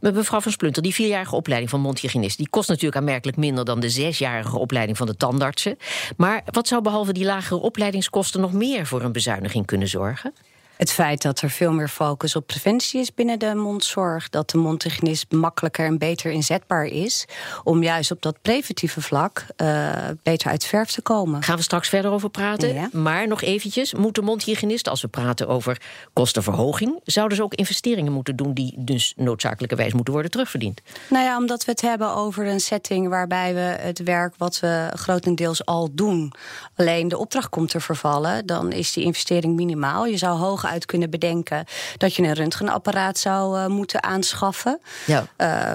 Maar 0.00 0.12
mevrouw 0.12 0.40
van 0.40 0.52
Splunter, 0.52 0.82
die 0.82 0.94
vierjarige 0.94 1.34
opleiding 1.34 1.67
van 1.68 1.80
mondhygiënist... 1.80 2.36
die 2.36 2.48
kost 2.48 2.68
natuurlijk 2.68 2.96
aanmerkelijk 2.96 3.36
minder 3.36 3.64
dan 3.64 3.80
de 3.80 3.90
zesjarige 3.90 4.58
opleiding 4.58 4.96
van 4.96 5.06
de 5.06 5.16
tandartsen. 5.16 5.76
Maar 6.16 6.42
wat 6.50 6.68
zou 6.68 6.82
behalve 6.82 7.12
die 7.12 7.24
lagere 7.24 7.60
opleidingskosten 7.60 8.40
nog 8.40 8.52
meer 8.52 8.86
voor 8.86 9.02
een 9.02 9.12
bezuiniging 9.12 9.66
kunnen 9.66 9.88
zorgen? 9.88 10.32
Het 10.78 10.92
feit 10.92 11.22
dat 11.22 11.40
er 11.40 11.50
veel 11.50 11.72
meer 11.72 11.88
focus 11.88 12.36
op 12.36 12.46
preventie 12.46 13.00
is 13.00 13.14
binnen 13.14 13.38
de 13.38 13.54
mondzorg. 13.54 14.28
Dat 14.28 14.50
de 14.50 14.58
mondhygiënist 14.58 15.32
makkelijker 15.32 15.86
en 15.86 15.98
beter 15.98 16.30
inzetbaar 16.30 16.84
is. 16.84 17.24
Om 17.64 17.82
juist 17.82 18.10
op 18.10 18.22
dat 18.22 18.42
preventieve 18.42 19.00
vlak 19.00 19.46
uh, 19.56 19.90
beter 20.22 20.50
uit 20.50 20.64
verf 20.64 20.90
te 20.90 21.02
komen. 21.02 21.42
Gaan 21.42 21.56
we 21.56 21.62
straks 21.62 21.88
verder 21.88 22.10
over 22.10 22.30
praten. 22.30 22.74
Ja. 22.74 22.88
Maar 22.92 23.28
nog 23.28 23.42
eventjes, 23.42 23.94
moet 23.94 24.14
de 24.14 24.22
mondhygiënist, 24.22 24.88
als 24.88 25.02
we 25.02 25.08
praten 25.08 25.48
over 25.48 25.80
kostenverhoging... 26.12 27.00
zouden 27.04 27.36
ze 27.36 27.42
ook 27.42 27.54
investeringen 27.54 28.12
moeten 28.12 28.36
doen 28.36 28.54
die 28.54 28.74
dus 28.76 29.12
noodzakelijkerwijs 29.16 29.92
moeten 29.92 30.12
worden 30.12 30.30
terugverdiend? 30.30 30.80
Nou 31.10 31.24
ja, 31.24 31.36
omdat 31.36 31.64
we 31.64 31.70
het 31.70 31.80
hebben 31.80 32.14
over 32.14 32.46
een 32.46 32.60
setting 32.60 33.08
waarbij 33.08 33.54
we 33.54 33.60
het 33.60 34.02
werk 34.02 34.34
wat 34.36 34.60
we 34.60 34.90
grotendeels 34.94 35.64
al 35.64 35.88
doen... 35.92 36.32
alleen 36.76 37.08
de 37.08 37.18
opdracht 37.18 37.48
komt 37.48 37.70
te 37.70 37.80
vervallen, 37.80 38.46
dan 38.46 38.72
is 38.72 38.92
die 38.92 39.04
investering 39.04 39.54
minimaal. 39.54 40.06
Je 40.06 40.16
zou 40.16 40.38
hoog 40.38 40.66
uit 40.68 40.86
kunnen 40.86 41.10
bedenken 41.10 41.64
dat 41.96 42.14
je 42.14 42.22
een 42.22 42.34
röntgenapparaat 42.34 43.18
zou 43.18 43.58
uh, 43.58 43.66
moeten 43.66 44.02
aanschaffen. 44.02 44.80
Ja. 45.06 45.26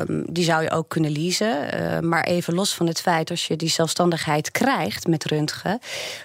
Uh, 0.07 0.21
die 0.27 0.43
zou 0.43 0.63
je 0.63 0.71
ook 0.71 0.89
kunnen 0.89 1.11
leasen. 1.11 1.81
Uh, 1.81 1.99
maar 1.99 2.23
even 2.23 2.53
los 2.53 2.73
van 2.73 2.87
het 2.87 3.01
feit, 3.01 3.29
als 3.29 3.47
je 3.47 3.55
die 3.55 3.69
zelfstandigheid 3.69 4.51
krijgt 4.51 5.07
met 5.07 5.25
röntgen, 5.25 5.79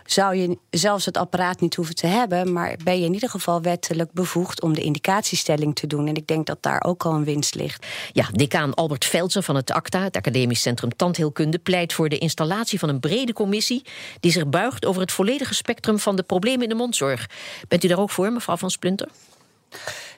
zou 0.07 0.35
je 0.35 0.59
zelfs 0.71 1.05
het 1.05 1.17
apparaat 1.17 1.61
niet 1.61 1.75
hoeven 1.75 1.95
te 1.95 2.07
hebben. 2.07 2.53
Maar 2.53 2.77
ben 2.85 2.99
je 2.99 3.05
in 3.05 3.15
ieder 3.15 3.31
geval 3.31 3.63
wettelijk 3.63 4.13
bevoegd 4.13 4.63
om 4.63 4.75
de 4.75 4.81
indicatiestelling 4.81 5.75
te 5.75 5.87
doen. 5.87 6.07
En 6.07 6.15
ik 6.15 6.27
denk 6.27 6.47
dat 6.47 6.63
daar 6.63 6.85
ook 6.85 7.05
al 7.05 7.15
een 7.15 7.25
winst 7.25 7.55
ligt. 7.55 7.87
Ja, 8.13 8.27
decaan 8.33 8.75
Albert 8.75 9.05
Veltzer 9.05 9.43
van 9.43 9.57
het 9.57 9.71
ACTA, 9.71 10.03
het 10.03 10.17
Academisch 10.17 10.61
Centrum 10.61 10.97
Tandheelkunde, 10.97 11.59
pleit 11.59 11.93
voor 11.93 12.09
de 12.09 12.19
installatie 12.19 12.79
van 12.79 12.89
een 12.89 13.01
brede 13.01 13.33
commissie 13.33 13.85
die 14.21 14.33
zich 14.33 14.49
buigt 14.49 14.85
over 14.85 15.01
het 15.01 15.13
volledige 15.13 15.55
spectrum 15.55 15.99
van 15.99 16.17
de 16.17 16.23
problemen 16.23 16.63
in 16.63 16.69
de 16.69 16.75
mondzorg. 16.75 17.27
Bent 17.69 17.85
u 17.85 17.89
daar 17.89 17.99
ook 17.99 18.11
voor, 18.11 18.33
mevrouw 18.33 18.57
van 18.59 18.71
Splinter? 18.71 19.09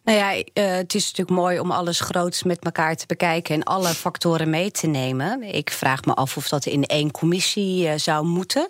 Nou 0.05 0.19
ja, 0.19 0.37
uh, 0.37 0.43
het 0.55 0.95
is 0.95 1.07
natuurlijk 1.07 1.37
mooi 1.39 1.61
om 1.61 1.71
alles 1.71 2.01
groots 2.01 2.43
met 2.43 2.59
elkaar 2.59 2.97
te 2.97 3.07
bekijken 3.07 3.55
en 3.55 3.63
alle 3.63 3.89
factoren 3.89 4.51
mee 4.51 4.71
te 4.71 4.87
nemen. 4.87 5.43
Ik 5.43 5.71
vraag 5.71 6.05
me 6.05 6.15
af 6.15 6.37
of 6.37 6.49
dat 6.49 6.67
in 6.67 6.85
één 6.85 7.11
commissie 7.11 7.87
uh, 7.87 7.93
zou 7.97 8.27
moeten. 8.27 8.69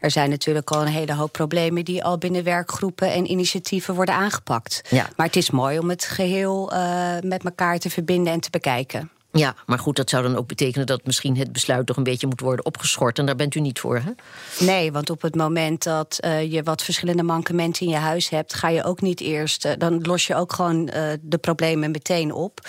Er 0.00 0.10
zijn 0.10 0.30
natuurlijk 0.30 0.70
al 0.70 0.80
een 0.80 0.86
hele 0.92 1.14
hoop 1.14 1.32
problemen 1.32 1.84
die 1.84 2.04
al 2.04 2.18
binnen 2.18 2.44
werkgroepen 2.44 3.12
en 3.12 3.30
initiatieven 3.30 3.94
worden 3.94 4.14
aangepakt. 4.14 4.82
Ja. 4.90 5.08
Maar 5.16 5.26
het 5.26 5.36
is 5.36 5.50
mooi 5.50 5.78
om 5.78 5.88
het 5.88 6.04
geheel 6.04 6.72
uh, 6.72 7.12
met 7.20 7.44
elkaar 7.44 7.78
te 7.78 7.90
verbinden 7.90 8.32
en 8.32 8.40
te 8.40 8.50
bekijken. 8.50 9.10
Ja, 9.38 9.54
maar 9.66 9.78
goed, 9.78 9.96
dat 9.96 10.10
zou 10.10 10.22
dan 10.22 10.36
ook 10.36 10.46
betekenen 10.46 10.86
dat 10.86 11.04
misschien 11.04 11.36
het 11.36 11.52
besluit 11.52 11.86
toch 11.86 11.96
een 11.96 12.02
beetje 12.02 12.26
moet 12.26 12.40
worden 12.40 12.64
opgeschort. 12.64 13.18
En 13.18 13.26
daar 13.26 13.36
bent 13.36 13.54
u 13.54 13.60
niet 13.60 13.78
voor, 13.78 13.96
hè? 14.04 14.10
Nee, 14.64 14.92
want 14.92 15.10
op 15.10 15.22
het 15.22 15.34
moment 15.34 15.82
dat 15.82 16.18
uh, 16.24 16.52
je 16.52 16.62
wat 16.62 16.82
verschillende 16.82 17.22
mankementen 17.22 17.86
in 17.86 17.92
je 17.92 17.98
huis 17.98 18.28
hebt, 18.28 18.54
ga 18.54 18.68
je 18.68 18.84
ook 18.84 19.00
niet 19.00 19.20
eerst. 19.20 19.64
Uh, 19.64 19.72
dan 19.78 20.02
los 20.02 20.26
je 20.26 20.34
ook 20.34 20.52
gewoon 20.52 20.90
uh, 20.94 21.02
de 21.20 21.38
problemen 21.38 21.90
meteen 21.90 22.32
op. 22.32 22.60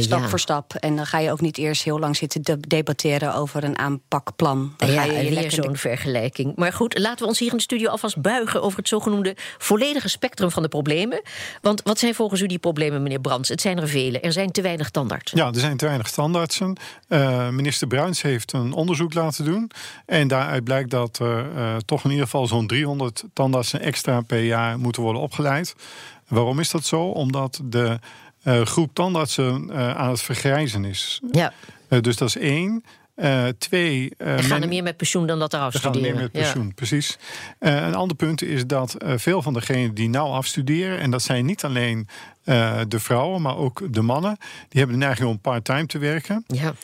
stap 0.00 0.20
ja. 0.20 0.28
voor 0.28 0.40
stap. 0.40 0.74
En 0.74 0.96
dan 0.96 1.06
ga 1.06 1.18
je 1.18 1.30
ook 1.30 1.40
niet 1.40 1.58
eerst 1.58 1.82
heel 1.82 1.98
lang 1.98 2.16
zitten 2.16 2.42
de 2.42 2.56
debatteren 2.68 3.34
over 3.34 3.64
een 3.64 3.78
aanpakplan. 3.78 4.74
Dan 4.76 4.90
ja, 4.90 5.02
ga 5.02 5.12
je 5.12 5.30
weer 5.30 5.50
zo'n 5.50 5.76
vergelijking. 5.76 6.56
Maar 6.56 6.72
goed, 6.72 6.98
laten 6.98 7.18
we 7.18 7.26
ons 7.26 7.38
hier 7.38 7.50
in 7.50 7.56
de 7.56 7.62
studio 7.62 7.88
alvast 7.88 8.20
buigen 8.20 8.62
over 8.62 8.78
het 8.78 8.88
zogenoemde 8.88 9.36
volledige 9.58 10.08
spectrum 10.08 10.50
van 10.50 10.62
de 10.62 10.68
problemen. 10.68 11.22
Want 11.60 11.82
wat 11.84 11.98
zijn 11.98 12.14
volgens 12.14 12.40
u 12.40 12.46
die 12.46 12.58
problemen, 12.58 13.02
meneer 13.02 13.20
Brands? 13.20 13.48
Het 13.48 13.60
zijn 13.60 13.78
er 13.78 13.88
vele. 13.88 14.20
Er 14.20 14.32
zijn 14.32 14.50
te 14.50 14.62
weinig 14.62 14.90
tandartsen. 14.90 15.38
Ja, 15.38 15.46
er 15.46 15.60
zijn 15.60 15.76
te 15.76 15.84
weinig 15.84 16.10
standaardsen. 16.12 16.76
Uh, 17.08 17.48
minister 17.48 17.86
Bruins 17.86 18.22
heeft 18.22 18.52
een 18.52 18.72
onderzoek 18.72 19.14
laten 19.14 19.44
doen. 19.44 19.70
En 20.06 20.28
daaruit 20.28 20.64
blijkt 20.64 20.90
dat 20.90 21.18
er 21.18 21.52
uh, 21.56 21.76
toch 21.76 22.04
in 22.04 22.10
ieder 22.10 22.24
geval 22.24 22.46
zo'n 22.46 22.66
300 22.66 23.24
tandartsen 23.32 23.80
extra 23.80 24.20
per 24.20 24.44
jaar 24.44 24.78
moeten 24.78 25.02
worden 25.02 25.22
opgeleid. 25.22 25.74
Waarom 26.28 26.60
is 26.60 26.70
dat 26.70 26.84
zo? 26.84 27.02
Omdat 27.02 27.60
de 27.64 27.98
uh, 28.44 28.60
groep 28.62 28.94
tandartsen 28.94 29.74
aan 29.96 30.10
het 30.10 30.22
vergrijzen 30.22 30.84
is. 30.84 31.20
Ja. 31.30 31.52
dus 32.00 32.16
dat 32.16 32.28
is 32.28 32.36
één. 32.36 32.84
Uh, 33.16 33.48
twee. 33.58 34.12
Uh, 34.18 34.36
er 34.36 34.42
gaan 34.42 34.62
er 34.62 34.68
meer 34.68 34.82
met 34.82 34.96
pensioen 34.96 35.26
dan 35.26 35.38
dat 35.38 35.52
er 35.52 35.60
afstuderen. 35.60 35.96
Er 35.96 36.04
gaan 36.04 36.14
meer 36.14 36.22
met 36.22 36.32
pensioen, 36.32 36.66
ja. 36.66 36.72
precies. 36.74 37.18
Uh, 37.60 37.86
een 37.86 37.94
ander 37.94 38.16
punt 38.16 38.42
is 38.42 38.66
dat 38.66 38.96
veel 38.98 39.42
van 39.42 39.52
degenen 39.52 39.94
die 39.94 40.08
nou 40.08 40.30
afstuderen, 40.30 40.98
en 40.98 41.10
dat 41.10 41.22
zijn 41.22 41.46
niet 41.46 41.64
alleen 41.64 42.08
de 42.88 42.98
vrouwen, 42.98 43.42
maar 43.42 43.56
ook 43.56 43.92
de 43.94 44.02
mannen, 44.02 44.36
die 44.68 44.80
hebben 44.80 44.98
de 44.98 45.04
neiging 45.04 45.28
om 45.28 45.40
part-time 45.40 45.86
te 45.86 45.98
werken. 45.98 46.44
Ja. 46.46 46.74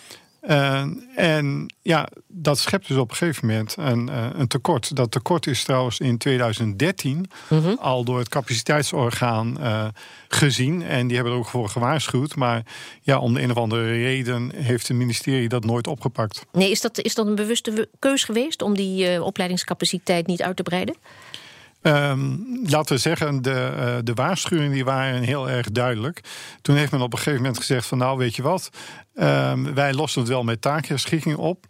Uh, 0.49 0.85
en 1.17 1.75
ja, 1.83 2.09
dat 2.27 2.59
schept 2.59 2.89
dus 2.89 2.97
op 2.97 3.11
een 3.11 3.17
gegeven 3.17 3.47
moment 3.47 3.75
een, 3.79 4.09
uh, 4.09 4.27
een 4.33 4.49
tekort. 4.49 4.97
Dat 4.97 5.11
tekort 5.11 5.47
is 5.47 5.65
trouwens 5.65 6.01
in 6.01 6.19
2013 6.19 7.31
mm 7.49 7.63
-hmm. 7.63 7.79
al 7.81 8.05
door 8.05 8.19
het 8.19 8.29
capaciteitsorgaan 8.29 9.57
uh, 9.61 9.87
gezien. 10.29 10.83
En 10.83 11.07
die 11.07 11.17
hebben 11.17 11.35
er 11.35 11.39
ook 11.39 11.47
voor 11.47 11.69
gewaarschuwd. 11.69 12.37
Maar 12.37 12.63
ja, 13.03 13.19
om 13.19 13.35
de 13.35 13.43
een 13.43 13.51
of 13.51 13.57
andere 13.57 13.91
reden 13.91 14.53
heeft 14.55 14.89
het 14.89 14.97
ministerie 14.97 15.49
dat 15.49 15.65
nooit 15.65 15.87
opgepakt. 15.87 16.47
Nee, 16.53 16.71
is 16.71 16.81
dat, 16.81 16.99
is 16.99 17.15
dat 17.15 17.27
een 17.27 17.35
bewuste 17.35 17.89
keus 17.99 18.25
geweest 18.25 18.63
om 18.63 18.75
die 18.75 19.23
opleidingscapaciteit 19.23 20.27
niet 20.27 20.43
uit 20.43 20.57
te 20.57 20.63
breiden? 20.63 20.97
Um, 21.83 22.61
laten 22.65 22.95
we 22.95 23.01
zeggen, 23.01 23.43
de, 23.43 23.73
uh, 23.77 23.97
de 24.05 24.15
waarschuwingen 24.15 24.73
die 24.73 24.85
waren 24.85 25.23
heel 25.23 25.51
erg 25.51 25.71
duidelijk. 25.71 26.21
Toen 26.63 26.77
heeft 26.77 26.93
men 26.93 27.01
op 27.01 27.13
een 27.13 27.19
gegeven 27.19 27.41
moment 27.41 27.59
gezegd 27.59 27.87
van 27.87 27.99
nou 27.99 28.19
weet 28.19 28.37
je 28.37 28.43
wat, 28.43 28.71
um, 29.15 29.75
wij 29.75 29.95
lossen 29.95 30.21
het 30.21 30.31
wel 30.31 30.45
met 30.45 30.61
taakherschikking 30.61 31.37
op. 31.37 31.67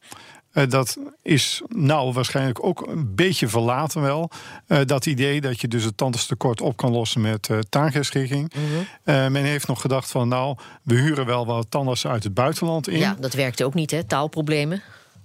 Uh, 0.53 0.65
dat 0.69 0.99
is 1.23 1.62
nou 1.69 2.12
waarschijnlijk 2.12 2.65
ook 2.65 2.87
een 2.87 3.15
beetje 3.15 3.49
verlaten 3.49 4.03
wel. 4.03 4.31
Uh, 4.69 4.79
dat 4.85 5.07
idee 5.07 5.41
dat 5.41 5.61
je 5.61 5.69
dus 5.69 5.85
het 5.85 5.97
tandartstekort 5.97 6.61
op 6.61 6.77
kan 6.77 6.93
lossen 6.93 7.21
met 7.21 7.49
uh, 7.49 7.59
taakherschikking. 7.59 8.53
Mm 8.55 8.62
-hmm. 9.05 9.33
men 9.33 9.45
heeft 9.45 9.67
nog 9.67 9.81
gedacht 9.81 10.11
van 10.11 10.29
nou, 10.29 10.57
we 10.83 10.95
huren 10.95 11.27
wel 11.27 11.47
wat 11.47 11.71
tandartsen 11.71 12.11
uit 12.11 12.25
het 12.25 12.35
buitenland 12.35 12.88
in. 12.88 12.99
Ja, 12.99 13.17
dat 13.21 13.35
werkte 13.35 13.65
ook 13.65 13.75
niet 13.75 13.91
hè, 13.91 14.05
taalproblemen. 14.05 14.83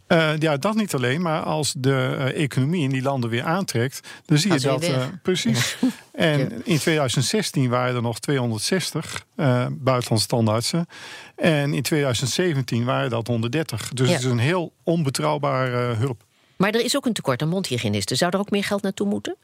Uh, 0.08 0.38
ja, 0.40 0.58
dat 0.58 0.76
niet 0.76 0.94
alleen, 0.94 1.22
maar 1.22 1.42
als 1.42 1.74
de 1.78 2.16
uh, 2.18 2.44
economie 2.44 2.84
in 2.84 2.90
die 2.90 3.02
landen 3.02 3.30
weer 3.30 3.44
aantrekt, 3.44 4.08
dan 4.26 4.38
zie 4.38 4.54
je 4.54 4.60
dat. 4.60 4.84
Uh, 4.84 5.06
precies. 5.22 5.78
en 6.12 6.62
in 6.66 6.78
2016 6.78 7.70
waren 7.70 7.96
er 7.96 8.02
nog 8.02 8.20
260 8.20 9.26
buitenlandse 9.36 10.18
standaardsen. 10.18 10.88
En 11.36 11.74
in 11.74 11.82
2017 11.82 12.86
waren 12.86 13.10
dat 13.10 13.28
130. 13.28 13.90
Dus 13.94 14.08
ja. 14.08 14.14
het 14.14 14.24
is 14.24 14.30
een 14.30 14.40
heel 14.40 14.74
onbetrouwbare 14.84 15.96
hulp. 15.96 16.24
Maar 16.56 16.74
er 16.74 16.84
is 16.84 16.96
ook 16.96 17.06
een 17.06 17.14
tekort 17.14 17.42
aan 17.42 17.50
mondhygiënisten. 17.50 18.18
Zou 18.18 18.32
er 18.32 18.40
ook 18.40 18.52
meer 18.52 18.64
geld 18.64 18.82
naartoe 18.82 19.08
moeten? 19.08 19.36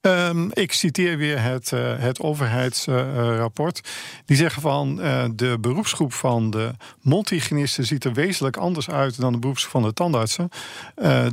Um, 0.00 0.50
ik 0.52 0.72
citeer 0.72 1.16
weer 1.16 1.42
het, 1.42 1.70
uh, 1.70 1.98
het 1.98 2.20
overheidsrapport. 2.20 3.80
Uh, 3.84 3.92
die 4.24 4.36
zeggen 4.36 4.62
van 4.62 4.98
uh, 5.00 5.24
de 5.34 5.56
beroepsgroep 5.60 6.12
van 6.12 6.50
de 6.50 6.70
mondhygiënisten 7.00 7.86
ziet 7.86 8.04
er 8.04 8.12
wezenlijk 8.12 8.56
anders 8.56 8.90
uit 8.90 9.20
dan 9.20 9.32
de 9.32 9.38
beroepsgroep 9.38 9.72
van 9.72 9.82
de 9.82 9.92
tandartsen. 9.92 10.48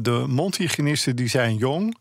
de 0.02 0.26
mondhygiënisten 0.28 1.16
die 1.16 1.28
zijn 1.28 1.56
jong. 1.56 1.98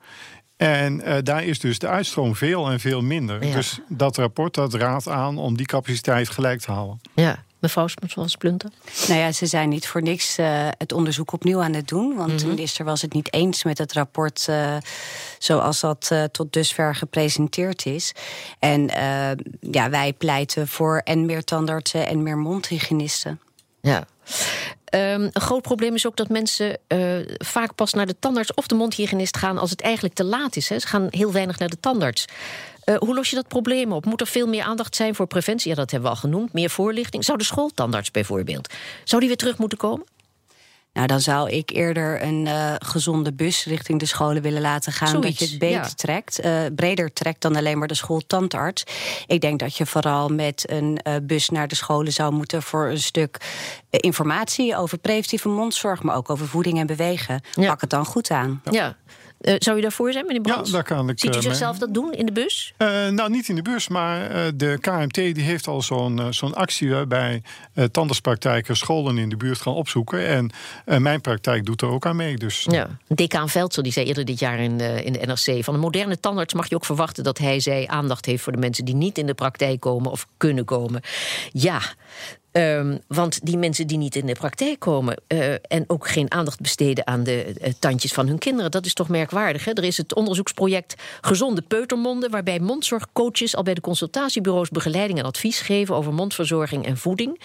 En 0.56 1.08
uh, 1.08 1.14
daar 1.22 1.44
is 1.44 1.58
dus 1.58 1.78
de 1.78 1.88
uitstroom 1.88 2.36
veel 2.36 2.70
en 2.70 2.80
veel 2.80 3.02
minder. 3.02 3.40
Dus 3.40 3.80
dat 3.88 4.16
rapport 4.16 4.54
dat 4.54 4.74
raadt 4.74 5.08
aan 5.08 5.38
om 5.38 5.56
die 5.56 5.66
capaciteit 5.66 6.28
gelijk 6.28 6.60
te 6.60 6.72
houden. 6.72 7.00
Ja. 7.14 7.44
Mevrouw 7.58 7.86
Splunter? 8.26 8.70
Nou 9.08 9.20
ja, 9.20 9.32
ze 9.32 9.46
zijn 9.46 9.68
niet 9.68 9.86
voor 9.86 10.02
niks 10.02 10.38
uh, 10.38 10.68
het 10.78 10.92
onderzoek 10.92 11.32
opnieuw 11.32 11.60
aan 11.62 11.74
het 11.74 11.88
doen. 11.88 12.14
Want 12.14 12.18
mm 12.18 12.36
-hmm. 12.36 12.36
de 12.36 12.46
minister 12.46 12.84
was 12.84 13.02
het 13.02 13.12
niet 13.12 13.32
eens 13.32 13.64
met 13.64 13.78
het 13.78 13.92
rapport 13.92 14.46
uh, 14.50 14.76
zoals 15.38 15.80
dat 15.80 16.08
uh, 16.12 16.24
tot 16.24 16.52
dusver 16.52 16.94
gepresenteerd 16.94 17.86
is. 17.86 18.12
En 18.58 18.86
ja, 19.60 19.90
wij 19.90 20.12
pleiten 20.12 20.68
voor 20.68 21.00
en 21.04 21.26
meer 21.26 21.44
tandartsen 21.44 22.06
en 22.06 22.22
meer 22.22 22.38
mondhygiënisten. 22.38 23.40
Ja. 23.80 24.06
Um, 24.94 25.30
een 25.32 25.40
groot 25.40 25.62
probleem 25.62 25.94
is 25.94 26.06
ook 26.06 26.16
dat 26.16 26.28
mensen 26.28 26.78
uh, 26.88 27.18
vaak 27.38 27.74
pas 27.74 27.92
naar 27.92 28.06
de 28.06 28.16
tandarts 28.18 28.54
of 28.54 28.66
de 28.66 28.74
mondhygiënist 28.74 29.36
gaan 29.36 29.58
als 29.58 29.70
het 29.70 29.80
eigenlijk 29.80 30.14
te 30.14 30.24
laat 30.24 30.56
is. 30.56 30.68
Hè. 30.68 30.78
Ze 30.78 30.86
gaan 30.86 31.06
heel 31.10 31.32
weinig 31.32 31.58
naar 31.58 31.68
de 31.68 31.80
tandarts. 31.80 32.24
Uh, 32.88 32.96
hoe 32.96 33.14
los 33.14 33.30
je 33.30 33.36
dat 33.36 33.48
probleem 33.48 33.92
op? 33.92 34.04
Moet 34.04 34.20
er 34.20 34.26
veel 34.26 34.46
meer 34.46 34.62
aandacht 34.62 34.96
zijn 34.96 35.14
voor 35.14 35.26
preventie? 35.26 35.70
Ja, 35.70 35.76
dat 35.76 35.90
hebben 35.90 36.10
we 36.10 36.14
al 36.14 36.20
genoemd. 36.20 36.52
Meer 36.52 36.70
voorlichting. 36.70 37.24
Zou 37.24 37.38
de 37.38 37.44
schooltandarts 37.44 38.10
bijvoorbeeld, 38.10 38.74
zou 39.04 39.20
die 39.20 39.28
weer 39.28 39.38
terug 39.38 39.58
moeten 39.58 39.78
komen? 39.78 40.06
Nou, 40.92 41.08
dan 41.08 41.20
zou 41.20 41.50
ik 41.50 41.70
eerder 41.70 42.22
een 42.22 42.46
uh, 42.46 42.74
gezonde 42.78 43.32
bus 43.32 43.64
richting 43.64 44.00
de 44.00 44.06
scholen 44.06 44.42
willen 44.42 44.60
laten 44.60 44.92
gaan. 44.92 45.08
Zoiets, 45.08 45.28
dat 45.28 45.38
je 45.38 45.44
het 45.44 45.58
beter 45.58 45.82
ja. 45.82 45.88
trekt, 45.94 46.44
uh, 46.44 46.60
breder 46.76 47.12
trekt 47.12 47.42
dan 47.42 47.56
alleen 47.56 47.78
maar 47.78 47.88
de 47.88 47.94
schooltandarts. 47.94 48.84
Ik 49.26 49.40
denk 49.40 49.58
dat 49.58 49.76
je 49.76 49.86
vooral 49.86 50.28
met 50.28 50.70
een 50.70 51.00
uh, 51.08 51.14
bus 51.22 51.48
naar 51.48 51.68
de 51.68 51.74
scholen 51.74 52.12
zou 52.12 52.32
moeten 52.32 52.62
voor 52.62 52.88
een 52.88 53.00
stuk 53.00 53.40
informatie 53.90 54.76
over 54.76 54.98
preventieve 54.98 55.48
mondzorg, 55.48 56.02
maar 56.02 56.16
ook 56.16 56.30
over 56.30 56.48
voeding 56.48 56.78
en 56.78 56.86
bewegen. 56.86 57.40
Ja. 57.54 57.68
Pak 57.68 57.80
het 57.80 57.90
dan 57.90 58.04
goed 58.04 58.30
aan. 58.30 58.62
Ja. 58.70 58.96
Uh, 59.46 59.54
zou 59.58 59.78
u 59.78 59.80
daarvoor 59.80 60.12
zijn, 60.12 60.26
meneer 60.26 60.40
Brands? 60.40 60.70
Ja, 60.70 60.74
daar 60.74 60.84
kan 60.84 61.08
ik. 61.08 61.20
Ziet 61.20 61.34
u 61.34 61.36
uh, 61.36 61.42
zichzelf 61.42 61.78
dat 61.78 61.94
doen 61.94 62.12
in 62.12 62.26
de 62.26 62.32
bus? 62.32 62.72
Uh, 62.78 63.08
nou, 63.08 63.30
niet 63.30 63.48
in 63.48 63.54
de 63.54 63.62
bus, 63.62 63.88
maar 63.88 64.30
de 64.56 64.78
KMT 64.80 65.14
die 65.14 65.42
heeft 65.42 65.66
al 65.66 65.82
zo'n 65.82 66.20
zo'n 66.30 66.54
actie 66.54 66.90
waarbij 66.90 67.42
tandartspraktijken 67.90 68.76
scholen 68.76 69.18
in 69.18 69.28
de 69.28 69.36
buurt 69.36 69.60
gaan 69.60 69.74
opzoeken. 69.74 70.26
En 70.84 71.02
mijn 71.02 71.20
praktijk 71.20 71.64
doet 71.64 71.82
er 71.82 71.88
ook 71.88 72.06
aan 72.06 72.16
mee. 72.16 72.36
Dus, 72.36 72.66
ja. 72.70 72.88
Decaan 73.08 73.48
Veldsel 73.48 73.82
die 73.82 73.92
zei 73.92 74.06
eerder 74.06 74.24
dit 74.24 74.38
jaar 74.38 74.58
in, 74.58 74.80
in 74.80 75.12
de 75.12 75.26
NRC: 75.26 75.64
van 75.64 75.74
een 75.74 75.80
moderne 75.80 76.20
tandarts 76.20 76.54
mag 76.54 76.68
je 76.68 76.74
ook 76.74 76.84
verwachten 76.84 77.24
dat 77.24 77.38
hij 77.38 77.60
zij 77.60 77.86
aandacht 77.88 78.26
heeft 78.26 78.42
voor 78.42 78.52
de 78.52 78.58
mensen 78.58 78.84
die 78.84 78.94
niet 78.94 79.18
in 79.18 79.26
de 79.26 79.34
praktijk 79.34 79.80
komen 79.80 80.10
of 80.10 80.26
kunnen 80.36 80.64
komen. 80.64 81.00
Ja. 81.52 81.80
Um, 82.56 82.98
want 83.06 83.46
die 83.46 83.56
mensen 83.56 83.86
die 83.86 83.98
niet 83.98 84.16
in 84.16 84.26
de 84.26 84.32
praktijk 84.32 84.78
komen 84.78 85.20
uh, 85.28 85.52
en 85.52 85.84
ook 85.86 86.08
geen 86.08 86.30
aandacht 86.30 86.60
besteden 86.60 87.06
aan 87.06 87.22
de 87.22 87.54
uh, 87.60 87.72
tandjes 87.78 88.12
van 88.12 88.26
hun 88.26 88.38
kinderen, 88.38 88.70
dat 88.70 88.86
is 88.86 88.92
toch 88.92 89.08
merkwaardig. 89.08 89.64
Hè? 89.64 89.72
Er 89.72 89.84
is 89.84 89.96
het 89.96 90.14
onderzoeksproject 90.14 90.94
Gezonde 91.20 91.62
Peutermonden, 91.62 92.30
waarbij 92.30 92.58
mondzorgcoaches 92.58 93.56
al 93.56 93.62
bij 93.62 93.74
de 93.74 93.80
consultatiebureaus 93.80 94.68
begeleiding 94.68 95.18
en 95.18 95.24
advies 95.24 95.60
geven 95.60 95.94
over 95.94 96.14
mondverzorging 96.14 96.86
en 96.86 96.96
voeding. 96.96 97.40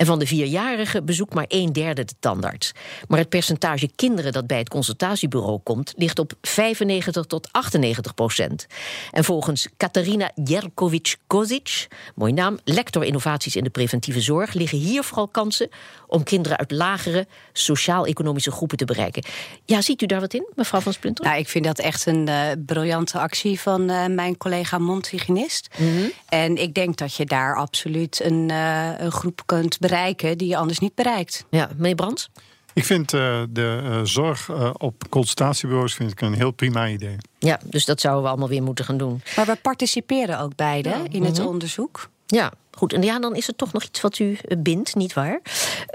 En 0.00 0.06
van 0.06 0.18
de 0.18 0.26
vierjarigen 0.26 1.04
bezoekt 1.04 1.34
maar 1.34 1.44
een 1.48 1.72
derde 1.72 2.04
de 2.04 2.14
tandarts. 2.20 2.72
Maar 3.08 3.18
het 3.18 3.28
percentage 3.28 3.90
kinderen 3.96 4.32
dat 4.32 4.46
bij 4.46 4.58
het 4.58 4.68
consultatiebureau 4.68 5.58
komt, 5.62 5.92
ligt 5.96 6.18
op 6.18 6.32
95 6.42 7.24
tot 7.26 7.48
98 7.52 8.14
procent. 8.14 8.66
En 9.10 9.24
volgens 9.24 9.68
Katarina 9.76 10.30
Jerkovic-Kozic, 10.44 11.86
mooi 12.14 12.32
naam, 12.32 12.58
lector 12.64 13.04
innovaties 13.04 13.56
in 13.56 13.64
de 13.64 13.70
preventieve 13.70 14.20
zorg 14.20 14.52
liggen 14.52 14.78
hier 14.78 15.04
vooral 15.04 15.28
kansen 15.28 15.68
om 16.06 16.22
kinderen 16.22 16.58
uit 16.58 16.70
lagere 16.70 17.26
sociaal-economische 17.52 18.50
groepen 18.50 18.76
te 18.76 18.84
bereiken. 18.84 19.24
Ja, 19.64 19.80
ziet 19.80 20.02
u 20.02 20.06
daar 20.06 20.20
wat 20.20 20.34
in, 20.34 20.46
mevrouw 20.54 20.80
van 20.80 20.92
Splunter? 20.92 21.24
Nou, 21.24 21.38
ik 21.38 21.48
vind 21.48 21.64
dat 21.64 21.78
echt 21.78 22.06
een 22.06 22.28
uh, 22.28 22.42
briljante 22.66 23.18
actie 23.18 23.60
van 23.60 23.90
uh, 23.90 24.06
mijn 24.06 24.36
collega 24.36 24.78
mondhygiënist. 24.78 25.68
Mhm. 25.72 25.88
Mm 25.88 25.96
-hmm. 25.96 26.12
En 26.28 26.56
ik 26.56 26.74
denk 26.74 26.96
dat 26.96 27.14
je 27.14 27.24
daar 27.24 27.56
absoluut 27.56 28.20
een, 28.24 28.48
uh, 28.50 28.98
een 28.98 29.12
groep 29.12 29.42
kunt 29.46 29.68
bereiken 29.78 29.88
die 30.36 30.48
je 30.48 30.56
anders 30.56 30.78
niet 30.78 30.94
bereikt. 30.94 31.44
Ja, 31.50 31.70
meneer 31.76 31.94
Brands? 31.94 32.28
Ik 32.72 32.84
vind 32.84 33.12
uh, 33.12 33.42
de 33.50 33.80
uh, 33.82 34.00
zorg 34.02 34.48
uh, 34.48 34.70
op 34.78 35.08
consultatiebureaus 35.08 35.94
vind 35.94 36.10
ik 36.12 36.20
een 36.20 36.34
heel 36.34 36.50
prima 36.50 36.88
idee. 36.88 37.16
Ja, 37.38 37.60
dus 37.64 37.84
dat 37.84 38.00
zouden 38.00 38.22
we 38.22 38.28
allemaal 38.28 38.48
weer 38.48 38.62
moeten 38.62 38.84
gaan 38.84 38.96
doen. 38.98 39.22
Maar 39.36 39.46
we 39.46 39.56
participeren 39.62 40.38
ook 40.40 40.56
beide 40.56 40.88
ja. 40.88 41.02
in 41.10 41.24
het 41.24 41.38
Mhm. 41.38 41.46
onderzoek. 41.46 42.08
Ja, 42.26 42.52
goed. 42.72 42.92
En 42.92 43.02
ja, 43.02 43.18
dan 43.18 43.34
is 43.36 43.48
er 43.48 43.56
toch 43.56 43.72
nog 43.72 43.82
iets 43.84 44.00
wat 44.00 44.18
u 44.18 44.38
eh, 44.44 44.56
bindt, 44.58 44.94
niet 44.94 45.12
waar? 45.12 45.40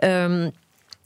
Um, 0.03 0.51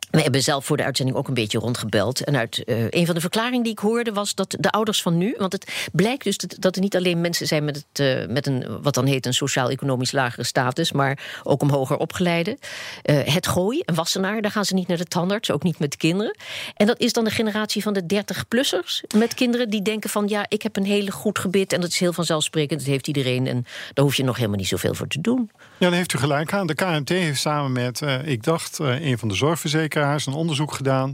we 0.09 0.21
hebben 0.21 0.43
zelf 0.43 0.65
voor 0.65 0.77
de 0.77 0.83
uitzending 0.83 1.17
ook 1.17 1.27
een 1.27 1.33
beetje 1.33 1.59
rondgebeld. 1.59 2.23
En 2.23 2.37
uit 2.37 2.63
uh, 2.65 2.85
een 2.89 3.05
van 3.05 3.15
de 3.15 3.21
verklaringen 3.21 3.63
die 3.63 3.71
ik 3.71 3.79
hoorde 3.79 4.13
was 4.13 4.35
dat 4.35 4.55
de 4.59 4.71
ouders 4.71 5.01
van 5.01 5.17
nu. 5.17 5.35
Want 5.37 5.51
het 5.51 5.89
blijkt 5.91 6.23
dus 6.23 6.37
dat, 6.37 6.55
dat 6.59 6.75
er 6.75 6.81
niet 6.81 6.95
alleen 6.95 7.21
mensen 7.21 7.47
zijn 7.47 7.65
met, 7.65 7.75
het, 7.75 7.99
uh, 7.99 8.33
met 8.33 8.47
een, 8.47 8.81
wat 8.81 8.93
dan 8.93 9.05
heet 9.05 9.25
een 9.25 9.33
sociaal-economisch 9.33 10.11
lagere 10.11 10.43
status. 10.43 10.91
maar 10.91 11.41
ook 11.43 11.61
om 11.61 11.69
hoger 11.69 11.97
opgeleide. 11.97 12.57
Uh, 13.05 13.19
het 13.23 13.47
gooi, 13.47 13.81
een 13.85 13.95
wassenaar, 13.95 14.41
daar 14.41 14.51
gaan 14.51 14.65
ze 14.65 14.73
niet 14.73 14.87
naar 14.87 14.97
de 14.97 15.05
tandarts, 15.05 15.51
ook 15.51 15.63
niet 15.63 15.79
met 15.79 15.97
kinderen. 15.97 16.35
En 16.75 16.87
dat 16.87 16.99
is 16.99 17.13
dan 17.13 17.23
de 17.23 17.31
generatie 17.31 17.81
van 17.81 17.93
de 17.93 18.03
30-plussers 18.13 19.15
met 19.15 19.33
kinderen 19.33 19.69
die 19.69 19.81
denken 19.81 20.09
van 20.09 20.27
ja, 20.27 20.45
ik 20.47 20.61
heb 20.61 20.75
een 20.75 20.85
hele 20.85 21.11
goed 21.11 21.39
gebit 21.39 21.73
en 21.73 21.81
dat 21.81 21.89
is 21.89 21.99
heel 21.99 22.13
vanzelfsprekend, 22.13 22.79
dat 22.79 22.89
heeft 22.89 23.07
iedereen 23.07 23.47
en 23.47 23.65
daar 23.93 24.05
hoef 24.05 24.15
je 24.15 24.23
nog 24.23 24.35
helemaal 24.35 24.57
niet 24.57 24.67
zoveel 24.67 24.93
voor 24.93 25.07
te 25.07 25.21
doen. 25.21 25.51
Ja, 25.77 25.87
daar 25.87 25.97
heeft 25.97 26.13
u 26.13 26.17
gelijk 26.17 26.53
aan. 26.53 26.67
De 26.67 26.75
KMT 26.75 27.09
heeft 27.09 27.39
samen 27.39 27.71
met, 27.71 28.01
ik 28.23 28.43
dacht, 28.43 28.79
een 28.79 29.17
van 29.17 29.27
de 29.27 29.35
zorgverzekeraars 29.35 29.98
een 30.01 30.33
onderzoek 30.33 30.73
gedaan. 30.73 31.13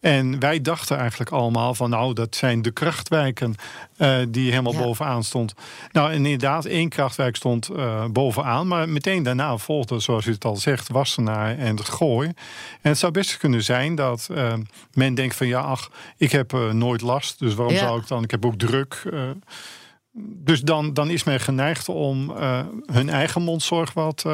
En 0.00 0.38
wij 0.38 0.60
dachten 0.60 0.98
eigenlijk 0.98 1.30
allemaal 1.30 1.74
van 1.74 1.90
nou, 1.90 2.12
dat 2.12 2.36
zijn 2.36 2.62
de 2.62 2.70
krachtwijken 2.70 3.54
uh, 3.98 4.16
die 4.28 4.50
helemaal 4.50 4.72
ja. 4.72 4.78
bovenaan 4.78 5.24
stond. 5.24 5.54
Nou, 5.92 6.12
inderdaad, 6.12 6.64
één 6.64 6.88
krachtwijk 6.88 7.36
stond 7.36 7.70
uh, 7.70 8.04
bovenaan, 8.06 8.66
maar 8.66 8.88
meteen 8.88 9.22
daarna 9.22 9.56
volgde, 9.56 10.00
zoals 10.00 10.26
u 10.26 10.32
het 10.32 10.44
al 10.44 10.56
zegt, 10.56 10.88
Wassenaar 10.88 11.58
en 11.58 11.76
het 11.76 11.88
Gooi. 11.88 12.28
En 12.80 12.90
het 12.90 12.98
zou 12.98 13.12
best 13.12 13.36
kunnen 13.36 13.62
zijn 13.62 13.94
dat 13.94 14.28
uh, 14.30 14.52
men 14.92 15.14
denkt 15.14 15.36
van 15.36 15.46
ja, 15.46 15.60
ach, 15.60 15.90
ik 16.16 16.32
heb 16.32 16.52
nooit 16.72 17.00
last, 17.00 17.38
dus 17.38 17.54
waarom 17.54 17.74
ja. 17.74 17.80
zou 17.80 18.00
ik 18.00 18.06
dan? 18.06 18.22
Ik 18.22 18.30
heb 18.30 18.46
ook 18.46 18.58
druk. 18.58 19.02
Dus 20.14 20.60
dan, 20.60 20.94
dan 20.94 21.10
is 21.10 21.24
men 21.24 21.40
geneigd 21.40 21.88
om 21.88 22.30
hun 22.86 23.08
eigen 23.08 23.42
mondzorg 23.42 23.92
wat 23.92 24.24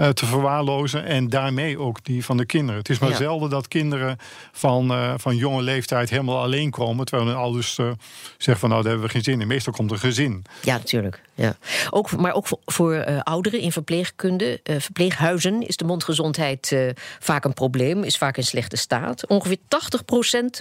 uh, 0.00 0.06
uh, 0.06 0.12
te 0.12 0.26
verwaarlozen. 0.26 1.04
En 1.04 1.28
daarmee 1.28 1.78
ook 1.78 2.04
die 2.04 2.24
van 2.24 2.36
de 2.36 2.44
kinderen. 2.44 2.80
Het 2.80 2.88
is 2.88 2.98
maar 2.98 3.10
ja. 3.10 3.16
zelden 3.16 3.50
dat 3.50 3.68
kinderen 3.68 4.16
van, 4.52 4.92
uh, 4.92 5.14
van 5.16 5.36
jonge 5.36 5.62
leeftijd 5.62 6.10
helemaal 6.10 6.42
alleen 6.42 6.70
komen. 6.70 7.06
Terwijl 7.06 7.28
hun 7.28 7.38
ouders 7.38 7.78
uh, 7.78 7.90
zeggen 8.36 8.58
van 8.58 8.68
nou, 8.68 8.82
daar 8.82 8.90
hebben 8.90 9.08
we 9.08 9.14
geen 9.14 9.22
zin 9.22 9.40
in. 9.40 9.46
Meestal 9.46 9.72
komt 9.72 9.90
een 9.90 9.98
gezin. 9.98 10.44
Ja, 10.62 10.76
natuurlijk. 10.76 11.22
Ja. 11.34 11.56
Ook, 11.90 12.16
maar 12.16 12.34
ook 12.34 12.46
voor, 12.46 12.58
voor 12.64 13.04
ouderen 13.22 13.60
in 13.60 13.72
verpleegkunde, 13.72 14.60
verpleeghuizen 14.62 15.66
is 15.66 15.76
de 15.76 15.84
mondgezondheid 15.84 16.76
vaak 17.18 17.44
een 17.44 17.54
probleem. 17.54 18.04
Is 18.04 18.18
vaak 18.18 18.36
in 18.36 18.44
slechte 18.44 18.76
staat. 18.76 19.26
Ongeveer 19.26 19.56
80% 19.56 19.60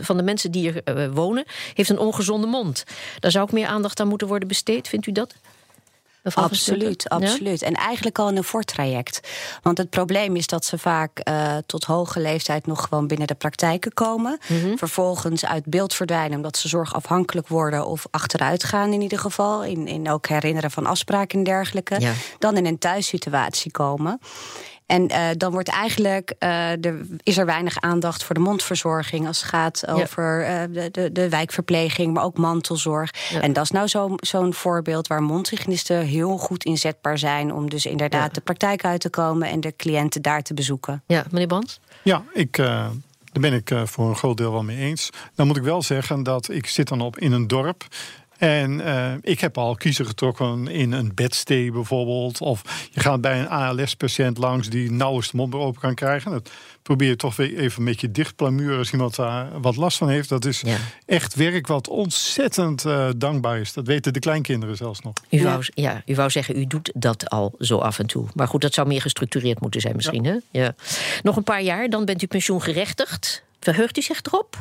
van 0.02 0.18
de 0.18 0.24
mensen 0.24 0.52
die 0.52 0.84
er 0.84 1.12
wonen 1.14 1.46
heeft 1.74 1.90
een 1.90 2.00
ongezonde 2.00 2.48
mond. 2.48 2.84
Daar 3.20 3.32
zou 3.32 3.44
ook 3.44 3.52
meer 3.52 3.68
aandacht 3.68 4.00
aan 4.00 4.08
moeten 4.08 4.28
worden 4.28 4.48
besteed. 4.48 4.88
Vindt 4.88 5.08
u 5.08 5.12
dat? 5.12 5.36
Absoluut, 6.24 7.10
absoluut. 7.10 7.60
Ja? 7.60 7.68
En 7.68 7.74
eigenlijk 7.74 8.20
al 8.20 8.30
in 8.30 8.38
een 8.38 8.44
voortraject. 8.44 9.20
Want 9.62 9.78
het 9.78 9.90
probleem 9.90 10.36
is 10.36 10.48
dat 10.48 10.66
ze 10.66 10.78
vaak 10.78 11.22
uh, 11.24 11.58
tot 11.66 11.84
hoge 11.84 12.20
leeftijd 12.20 12.66
nog 12.66 12.88
gewoon 12.88 13.08
binnen 13.08 13.28
de 13.28 13.36
praktijken 13.36 13.94
komen. 13.94 14.40
Mm 14.48 14.62
-hmm. 14.62 14.78
Vervolgens 14.78 15.46
uit 15.46 15.66
beeld 15.66 15.94
verdwijnen 15.94 16.38
omdat 16.38 16.58
ze 16.58 16.68
zorgafhankelijk 16.68 17.48
worden 17.48 17.86
of 17.86 18.08
achteruit 18.12 18.64
gaan 18.64 18.94
in 18.94 19.02
ieder 19.02 19.20
geval. 19.20 19.64
In, 19.64 19.88
in 19.88 20.10
ook 20.10 20.28
herinneren 20.28 20.72
van 20.72 20.86
afspraken 20.86 21.38
en 21.38 21.44
dergelijke. 21.44 22.00
Ja. 22.00 22.14
Dan 22.40 22.58
in 22.58 22.66
een 22.66 22.78
thuissituatie 22.80 23.72
komen. 23.72 24.20
En 24.90 25.12
uh, 25.12 25.28
dan 25.38 25.52
wordt 25.52 25.70
eigenlijk, 25.70 26.34
uh, 26.40 26.86
er, 26.86 27.06
is 27.24 27.38
er 27.38 27.46
weinig 27.46 27.80
aandacht 27.80 28.24
voor 28.24 28.36
de 28.36 28.42
mondverzorging 28.42 29.28
als 29.28 29.42
het 29.42 29.50
gaat 29.50 29.88
over 29.88 30.42
ja. 30.42 30.68
uh, 30.68 30.74
de, 30.74 30.92
de, 30.92 31.12
de, 31.12 31.30
wijkverpleging, 31.30 32.14
maar 32.14 32.24
ook 32.24 32.38
mantelzorg. 32.38 33.14
Ja. 33.30 33.42
En 33.42 33.54
dat 33.54 33.64
is 33.64 33.72
nou 33.72 33.88
zo'n 33.88 34.20
zo 34.22 34.52
voorbeeld 34.52 35.08
waar 35.08 35.24
mondhygiënisten 35.24 36.06
heel 36.06 36.38
goed 36.38 36.64
inzetbaar 36.64 37.18
zijn 37.18 37.54
om 37.54 37.70
dus 37.70 37.86
inderdaad 37.86 38.28
ja. 38.28 38.34
de 38.34 38.42
praktijk 38.42 38.86
uit 38.86 39.02
te 39.02 39.10
komen 39.10 39.50
en 39.50 39.60
de 39.60 39.76
cliënten 39.76 40.22
daar 40.22 40.42
te 40.42 40.54
bezoeken. 40.54 41.04
Ja, 41.06 41.26
meneer 41.32 41.48
Bans? 41.48 41.80
Ja, 42.04 42.24
ik. 42.34 42.58
Daar 43.32 43.42
ben 43.42 43.54
ik 43.54 43.72
voor 43.84 44.10
een 44.10 44.16
groot 44.16 44.38
deel 44.38 44.52
wel 44.52 44.64
mee 44.64 44.78
eens. 44.78 45.10
Dan 45.36 45.48
moet 45.48 45.58
ik 45.58 45.64
wel 45.64 45.82
zeggen 45.82 46.24
dat 46.24 46.50
ik 46.50 46.68
zit 46.68 46.88
dan 46.88 47.02
op 47.02 47.18
in 47.18 47.32
een 47.32 47.48
dorp. 47.48 47.86
En 48.40 48.72
uh, 48.80 49.14
ik 49.22 49.40
heb 49.40 49.58
al 49.58 49.76
kiezen 49.76 50.06
getrokken 50.06 50.68
in 50.68 50.92
een 50.92 51.12
bedstee 51.16 51.72
bijvoorbeeld. 51.72 52.42
Of 52.42 52.90
je 52.92 53.00
gaat 53.00 53.22
bij 53.22 53.40
een 53.40 53.50
ALS-patiënt 53.50 54.38
langs 54.38 54.70
die 54.70 54.92
nauwelijks 54.92 55.32
de 55.32 55.38
mond 55.38 55.56
open 55.56 55.82
kan 55.82 55.96
krijgen. 55.96 56.32
Dat 56.32 56.50
probeer 56.82 57.08
je 57.08 57.16
toch 57.16 57.36
weer 57.36 57.58
even 57.58 57.84
met 57.84 58.02
je 58.02 58.12
dichtplamuur 58.12 58.78
als 58.78 58.92
iemand 58.92 59.16
daar 59.16 59.62
wat 59.62 59.76
last 59.76 59.98
van 59.98 60.10
heeft. 60.10 60.30
Dat 60.30 60.46
is 60.46 60.62
ja. 60.62 60.78
echt 61.06 61.36
werk 61.36 61.68
wat 61.68 61.88
ontzettend 61.88 62.86
uh, 62.86 63.10
dankbaar 63.18 63.60
is. 63.60 63.74
Dat 63.74 63.88
weten 63.88 64.14
de 64.14 64.20
kleinkinderen 64.20 64.78
zelfs 64.78 65.00
nog. 65.02 65.14
U 65.30 65.44
wou, 65.44 65.64
ja, 65.74 66.02
u 66.06 66.16
wou 66.16 66.30
zeggen, 66.30 66.58
u 66.58 66.66
doet 66.66 66.92
dat 66.96 67.30
al 67.30 67.56
zo 67.60 67.78
af 67.78 68.00
en 68.00 68.06
toe. 68.06 68.28
Maar 68.34 68.48
goed, 68.48 68.62
dat 68.62 68.74
zou 68.74 68.88
meer 68.88 69.02
gestructureerd 69.02 69.60
moeten 69.60 69.82
zijn 69.82 69.96
misschien. 69.96 70.24
Ja. 70.24 70.32
Hè? 70.32 70.60
Ja. 70.60 70.76
Nog 71.24 71.36
een 71.36 71.44
paar 71.44 71.62
jaar, 71.62 71.90
dan 71.90 72.06
bent 72.06 72.22
u 72.22 72.28
pensioengerechtigd. 72.28 73.44
Verheugt 73.60 73.98
u 73.98 74.02
zich 74.02 74.22
erop? 74.22 74.58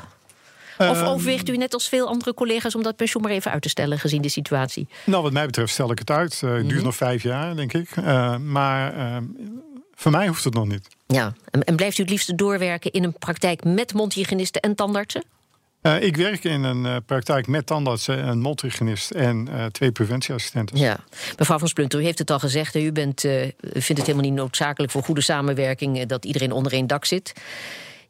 Of 0.78 1.02
overweegt 1.02 1.48
u 1.48 1.56
net 1.56 1.74
als 1.74 1.88
veel 1.88 2.06
andere 2.06 2.34
collega's 2.34 2.74
om 2.74 2.82
dat 2.82 2.96
pensioen 2.96 3.22
maar 3.22 3.32
even 3.32 3.50
uit 3.50 3.62
te 3.62 3.68
stellen, 3.68 3.98
gezien 3.98 4.22
de 4.22 4.28
situatie? 4.28 4.88
Nou, 5.04 5.22
wat 5.22 5.32
mij 5.32 5.46
betreft 5.46 5.72
stel 5.72 5.90
ik 5.90 5.98
het 5.98 6.10
uit. 6.10 6.40
Uh, 6.44 6.50
het 6.50 6.62
duurt 6.62 6.74
mhm. 6.74 6.84
nog 6.84 6.96
vijf 6.96 7.22
jaar, 7.22 7.56
denk 7.56 7.72
ik. 7.72 7.96
Uh, 7.96 8.36
maar 8.36 8.94
ehm, 8.94 9.24
voor 9.94 10.10
mij 10.10 10.26
hoeft 10.26 10.44
het 10.44 10.54
nog 10.54 10.66
niet. 10.66 10.88
Ja, 11.06 11.32
en, 11.50 11.76
blijft 11.76 11.98
u 11.98 12.02
het 12.02 12.10
liefst 12.10 12.38
doorwerken 12.38 12.92
in 12.92 13.04
een 13.04 13.12
praktijk 13.12 13.64
met 13.64 13.94
mondhygiënisten 13.94 14.60
en 14.60 14.74
tandartsen? 14.74 15.24
Uh, 15.82 16.02
ik 16.02 16.16
werk 16.16 16.44
in 16.44 16.62
een 16.62 16.84
uh, 16.84 16.96
praktijk 17.06 17.46
met 17.46 17.66
tandartsen, 17.66 18.28
een 18.28 18.40
mondhygiënist 18.40 19.10
en 19.10 19.48
uh, 19.50 19.64
twee 19.64 19.92
preventieassistenten. 19.92 20.76
Ja, 20.76 20.98
mevrouw 21.38 21.58
van 21.58 21.68
Splunter, 21.68 22.00
u 22.00 22.04
heeft 22.04 22.18
het 22.18 22.30
al 22.30 22.38
gezegd. 22.38 22.74
U 22.74 22.92
bent, 22.92 23.20
vindt 23.20 23.88
het 23.88 23.98
helemaal 23.98 24.22
niet 24.22 24.32
noodzakelijk 24.32 24.92
voor 24.92 25.02
goede 25.02 25.20
samenwerking 25.20 26.06
dat 26.06 26.24
iedereen 26.24 26.52
onder 26.52 26.72
één 26.72 26.86
dak 26.86 27.04
zit. 27.04 27.32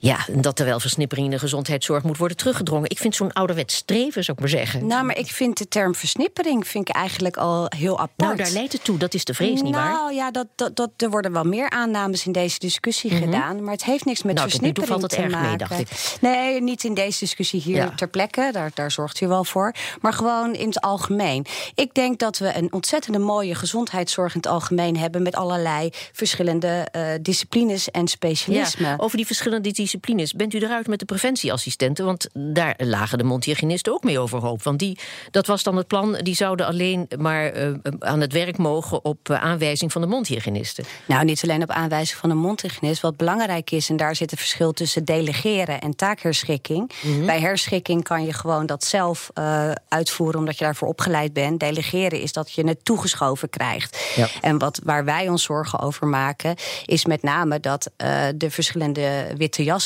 Ja, 0.01 0.19
dat 0.33 0.59
er 0.59 0.65
wel 0.65 0.81
versnippering 0.81 1.27
in 1.27 1.33
de 1.33 1.39
gezondheidszorg 1.39 2.03
moet 2.03 2.17
worden 2.17 2.37
teruggedrongen. 2.37 2.91
Ik 2.91 2.99
vind 2.99 3.15
zo'n 3.15 3.33
ouderwets 3.33 3.75
streven, 3.75 4.25
zou 4.25 4.37
ik 4.37 4.43
maar 4.43 4.53
zeggen. 4.53 4.87
Nou, 4.87 5.05
maar 5.05 5.19
ik 5.19 5.27
vind 5.27 5.59
de 5.59 5.69
term 5.69 5.95
versnippering 5.95 6.67
vind 6.67 6.89
ik 6.89 6.95
eigenlijk 6.95 7.37
al 7.37 7.67
heel 7.77 7.99
apart. 7.99 8.17
Nou, 8.17 8.37
daar 8.37 8.51
leidt 8.51 8.73
het 8.73 8.85
toe. 8.85 8.99
Dat 8.99 9.15
is 9.15 9.25
de 9.25 9.35
vrees, 9.35 9.63
niet 9.63 9.75
waar? 9.75 9.93
Nou 9.93 10.15
ja, 10.15 10.31
dat, 10.31 10.47
dat, 10.55 10.77
dat, 10.77 10.91
er 10.97 11.11
worden 11.11 11.33
wel 11.33 11.45
meer 11.45 11.71
aannames 11.71 12.27
in 12.27 12.33
deze 12.33 12.59
discussie 12.59 13.13
mhm. 13.13 13.23
gedaan. 13.23 13.65
Maar 13.65 13.73
het 13.73 13.85
heeft 13.85 14.05
niks 14.05 14.23
met 14.23 14.35
nou, 14.35 14.49
versnippering 14.49 14.91
valt 14.91 15.03
het 15.03 15.11
te 15.11 15.17
erg 15.17 15.33
maken. 15.33 15.49
Mee, 15.49 15.57
dacht 15.57 15.81
ik. 15.81 16.19
Nee, 16.21 16.63
niet 16.63 16.85
in 16.85 16.95
deze 16.95 17.19
discussie 17.19 17.61
hier 17.61 17.95
ter 17.95 18.09
plekke. 18.09 18.49
Daar, 18.53 18.71
daar 18.75 18.91
zorgt 18.91 19.21
u 19.21 19.27
wel 19.27 19.45
voor. 19.45 19.75
Maar 20.01 20.13
gewoon 20.13 20.55
in 20.55 20.67
het 20.67 20.81
algemeen. 20.81 21.47
Ik 21.75 21.95
denk 21.95 22.19
dat 22.19 22.39
we 22.39 22.57
een 22.57 22.73
ontzettende 22.73 23.19
mooie 23.19 23.55
gezondheidszorg 23.55 24.35
in 24.35 24.41
het 24.41 24.51
algemeen 24.51 24.97
hebben. 24.97 25.23
Met 25.23 25.37
allerlei 25.37 25.91
verschillende 26.13 26.89
uh, 26.97 27.03
disciplines 27.23 27.91
en 27.91 28.09
specialismen. 28.09 28.91
Ja, 28.91 28.97
over 28.97 29.17
die 29.17 29.27
verschillende 29.27 29.63
disciplines 29.63 29.88
disciplines. 29.89 30.33
Bent 30.33 30.55
u 30.55 30.59
eruit 30.59 30.87
met 30.87 30.99
de 30.99 31.05
preventieassistenten? 31.05 32.05
Want 32.05 32.29
daar 32.33 32.75
lagen 32.77 33.19
de 33.19 33.25
mondhygiënisten 33.25 33.93
ook 33.93 34.05
mee 34.05 34.19
overhoop. 34.19 34.63
Want 34.63 34.79
die, 34.79 34.99
dat 35.31 35.47
was 35.47 35.63
dan 35.63 35.77
het 35.77 35.87
plan, 35.87 36.19
die 36.23 36.35
zouden 36.35 36.67
alleen 36.67 37.09
maar 37.19 37.57
uh, 37.57 37.75
aan 37.99 38.21
het 38.21 38.33
werk 38.33 38.57
mogen 38.57 39.05
op 39.05 39.29
uh, 39.29 39.43
aanwijzing 39.43 39.93
van 39.93 40.01
de 40.01 40.07
mondhygiënisten. 40.07 40.85
Nou, 41.07 41.25
niet 41.25 41.43
alleen 41.43 41.63
op 41.63 41.71
aanwijzing 41.71 42.19
van 42.19 42.29
de 42.29 42.35
mondhygiënist. 42.35 43.03
Wat 43.03 43.17
belangrijk 43.17 43.71
is, 43.71 43.89
en 43.89 43.97
daar 43.97 44.17
zit 44.17 44.31
het 44.31 44.39
verschil 44.39 44.73
tussen 44.73 45.05
delegeren 45.05 45.81
en 45.81 45.97
taakherschikking. 45.97 46.91
Mm 47.03 47.27
Bij 47.27 47.41
herschikking 47.41 48.05
kan 48.05 48.25
je 48.25 48.33
gewoon 48.33 48.67
dat 48.67 48.85
zelf 48.85 49.31
uh, 49.35 49.71
uitvoeren 49.89 50.39
omdat 50.39 50.59
je 50.59 50.65
daarvoor 50.65 50.89
opgeleid 50.89 51.33
bent. 51.33 51.61
Delegeren 51.61 52.21
is 52.21 52.33
dat 52.33 52.53
je 52.53 52.67
het 52.67 52.85
toegeschoven 52.85 53.51
krijgt. 53.51 53.99
Ja. 54.17 54.29
En 54.41 54.59
wat, 54.59 54.81
waar 54.85 55.05
wij 55.05 55.29
ons 55.29 55.43
zorgen 55.43 55.79
over 55.79 56.07
maken, 56.07 56.57
is 56.85 57.05
met 57.05 57.23
name 57.23 57.61
dat 57.61 57.91
de 58.37 58.51
verschillende 58.51 59.33
witte 59.37 59.65
jas 59.65 59.78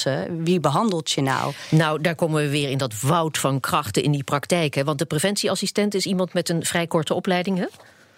wie 0.44 0.60
behandelt 0.60 1.10
je 1.10 1.22
nou? 1.22 1.52
Nou, 1.70 2.00
daar 2.00 2.14
komen 2.14 2.42
we 2.42 2.48
weer 2.48 2.70
in 2.70 2.78
dat 2.78 3.00
woud 3.00 3.38
van 3.38 3.60
krachten 3.60 4.02
in 4.02 4.10
die 4.10 4.24
praktijk. 4.24 4.74
Hè? 4.74 4.84
Want 4.84 4.98
de 4.98 5.04
preventieassistent 5.04 5.94
is 5.94 6.06
iemand 6.06 6.32
met 6.32 6.48
een 6.48 6.64
vrij 6.64 6.86
korte 6.86 7.14
opleiding, 7.14 7.58
hè? 7.58 7.66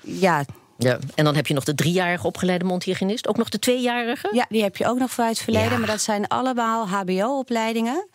Ja, 0.01 0.45
ja, 0.85 0.99
en 1.15 1.25
dan 1.25 1.35
heb 1.35 1.47
je 1.47 1.55
nog 1.55 1.65
de 1.65 1.75
driejarige 1.75 2.27
opgeleide 2.27 2.65
mondhygiënist. 2.65 3.29
Ook 3.29 3.37
nog 3.37 3.49
de 3.49 3.59
tweejarige? 3.59 4.29
Ja, 4.33 4.47
die 4.49 4.63
heb 4.63 4.77
je 4.77 4.87
ook 4.87 4.99
nog 4.99 5.11
vanuit 5.11 5.35
het 5.35 5.45
verleden. 5.45 5.79
Maar 5.79 5.89
dat 5.89 6.01
zijn 6.01 6.29
allemaal 6.29 6.89
HBO-opleidingen. 6.89 8.09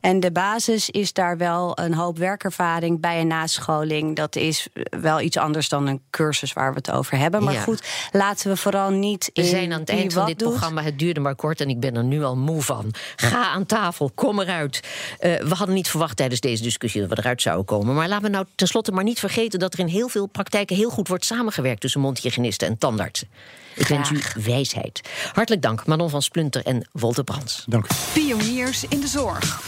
En 0.00 0.20
de 0.20 0.32
basis 0.32 0.90
is 0.90 1.12
daar 1.12 1.36
wel 1.36 1.78
een 1.78 1.94
hoop 1.94 2.18
werkervaring 2.18 3.00
bij 3.00 3.20
een 3.20 3.26
nascholing. 3.26 4.16
Dat 4.16 4.36
is 4.36 4.68
wel 5.00 5.20
iets 5.20 5.36
anders 5.36 5.68
dan 5.68 5.86
een 5.86 6.00
cursus 6.10 6.52
waar 6.52 6.70
we 6.70 6.76
het 6.76 6.90
over 6.90 7.18
hebben. 7.18 7.44
Maar 7.44 7.54
goed, 7.54 7.82
laten 8.12 8.50
we 8.50 8.56
vooral 8.56 8.90
niet. 8.90 9.30
We 9.32 9.44
zijn 9.44 9.72
aan 9.72 9.80
het 9.80 9.88
eind 9.88 10.12
van 10.12 10.26
dit 10.26 10.36
programma. 10.36 10.82
Het 10.82 10.98
duurde 10.98 11.20
maar 11.20 11.34
kort 11.34 11.60
en 11.60 11.68
ik 11.68 11.80
ben 11.80 11.96
er 11.96 12.04
nu 12.04 12.24
al 12.24 12.36
moe 12.36 12.62
van. 12.62 12.94
Ga 13.16 13.50
aan 13.50 13.66
tafel, 13.66 14.10
kom 14.14 14.40
eruit. 14.40 14.80
Uh, 15.20 15.36
we 15.36 15.54
hadden 15.54 15.74
niet 15.74 15.88
verwacht 15.88 16.16
tijdens 16.16 16.40
deze 16.40 16.62
discussie 16.62 17.00
dat 17.00 17.10
we 17.10 17.18
eruit 17.18 17.42
zouden 17.42 17.64
komen. 17.64 17.94
Maar 17.94 18.08
laten 18.08 18.24
we 18.24 18.30
nou 18.30 18.46
tenslotte 18.54 18.92
maar 18.92 19.04
niet 19.04 19.18
vergeten 19.18 19.58
dat 19.58 19.72
er 19.72 19.78
in 19.78 19.86
heel 19.86 20.08
veel 20.08 20.26
praktijken 20.26 20.76
heel 20.76 20.90
goed 20.90 21.08
wordt 21.08 21.24
samengewerkt 21.24 21.80
tussen 21.80 22.00
mondhygiënisten 22.14 22.68
en 22.68 22.78
tandartsen. 22.78 23.28
Ik 23.74 23.86
wens 23.86 24.10
u 24.10 24.22
wijsheid. 24.42 25.00
Hartelijk 25.32 25.62
dank, 25.62 25.86
Manon 25.86 26.10
van 26.10 26.22
Splunter 26.22 26.62
en 26.64 26.88
Wolter 26.92 27.24
Brands. 27.24 27.64
Dank 27.66 27.84
u. 27.84 27.94
Pioniers 28.12 28.84
in 28.88 29.00
de 29.00 29.06
zorg. 29.08 29.62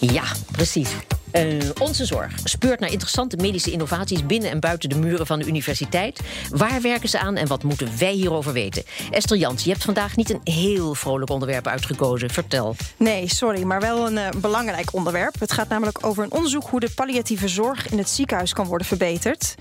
Ja, 0.00 0.24
precies. 0.52 0.88
Uh, 1.36 1.70
onze 1.78 2.04
zorg 2.04 2.32
speurt 2.44 2.80
naar 2.80 2.90
interessante 2.90 3.36
medische 3.36 3.70
innovaties 3.70 4.26
binnen 4.26 4.50
en 4.50 4.60
buiten 4.60 4.88
de 4.88 4.98
muren 4.98 5.26
van 5.26 5.38
de 5.38 5.46
universiteit. 5.46 6.20
Waar 6.50 6.80
werken 6.80 7.08
ze 7.08 7.18
aan 7.18 7.36
en 7.36 7.46
wat 7.46 7.62
moeten 7.62 7.88
wij 7.98 8.12
hierover 8.12 8.52
weten? 8.52 8.82
Esther 9.10 9.36
Jans, 9.36 9.64
je 9.64 9.70
hebt 9.70 9.84
vandaag 9.84 10.16
niet 10.16 10.30
een 10.30 10.40
heel 10.44 10.94
vrolijk 10.94 11.30
onderwerp 11.30 11.66
uitgekozen. 11.66 12.30
Vertel. 12.30 12.76
Nee, 12.96 13.28
sorry, 13.28 13.62
maar 13.62 13.80
wel 13.80 14.06
een 14.06 14.16
uh, 14.16 14.28
belangrijk 14.40 14.94
onderwerp. 14.94 15.40
Het 15.40 15.52
gaat 15.52 15.68
namelijk 15.68 16.06
over 16.06 16.24
een 16.24 16.32
onderzoek 16.32 16.64
hoe 16.64 16.80
de 16.80 16.90
palliatieve 16.94 17.48
zorg 17.48 17.90
in 17.90 17.98
het 17.98 18.10
ziekenhuis 18.10 18.52
kan 18.52 18.66
worden 18.66 18.86
verbeterd. 18.86 19.54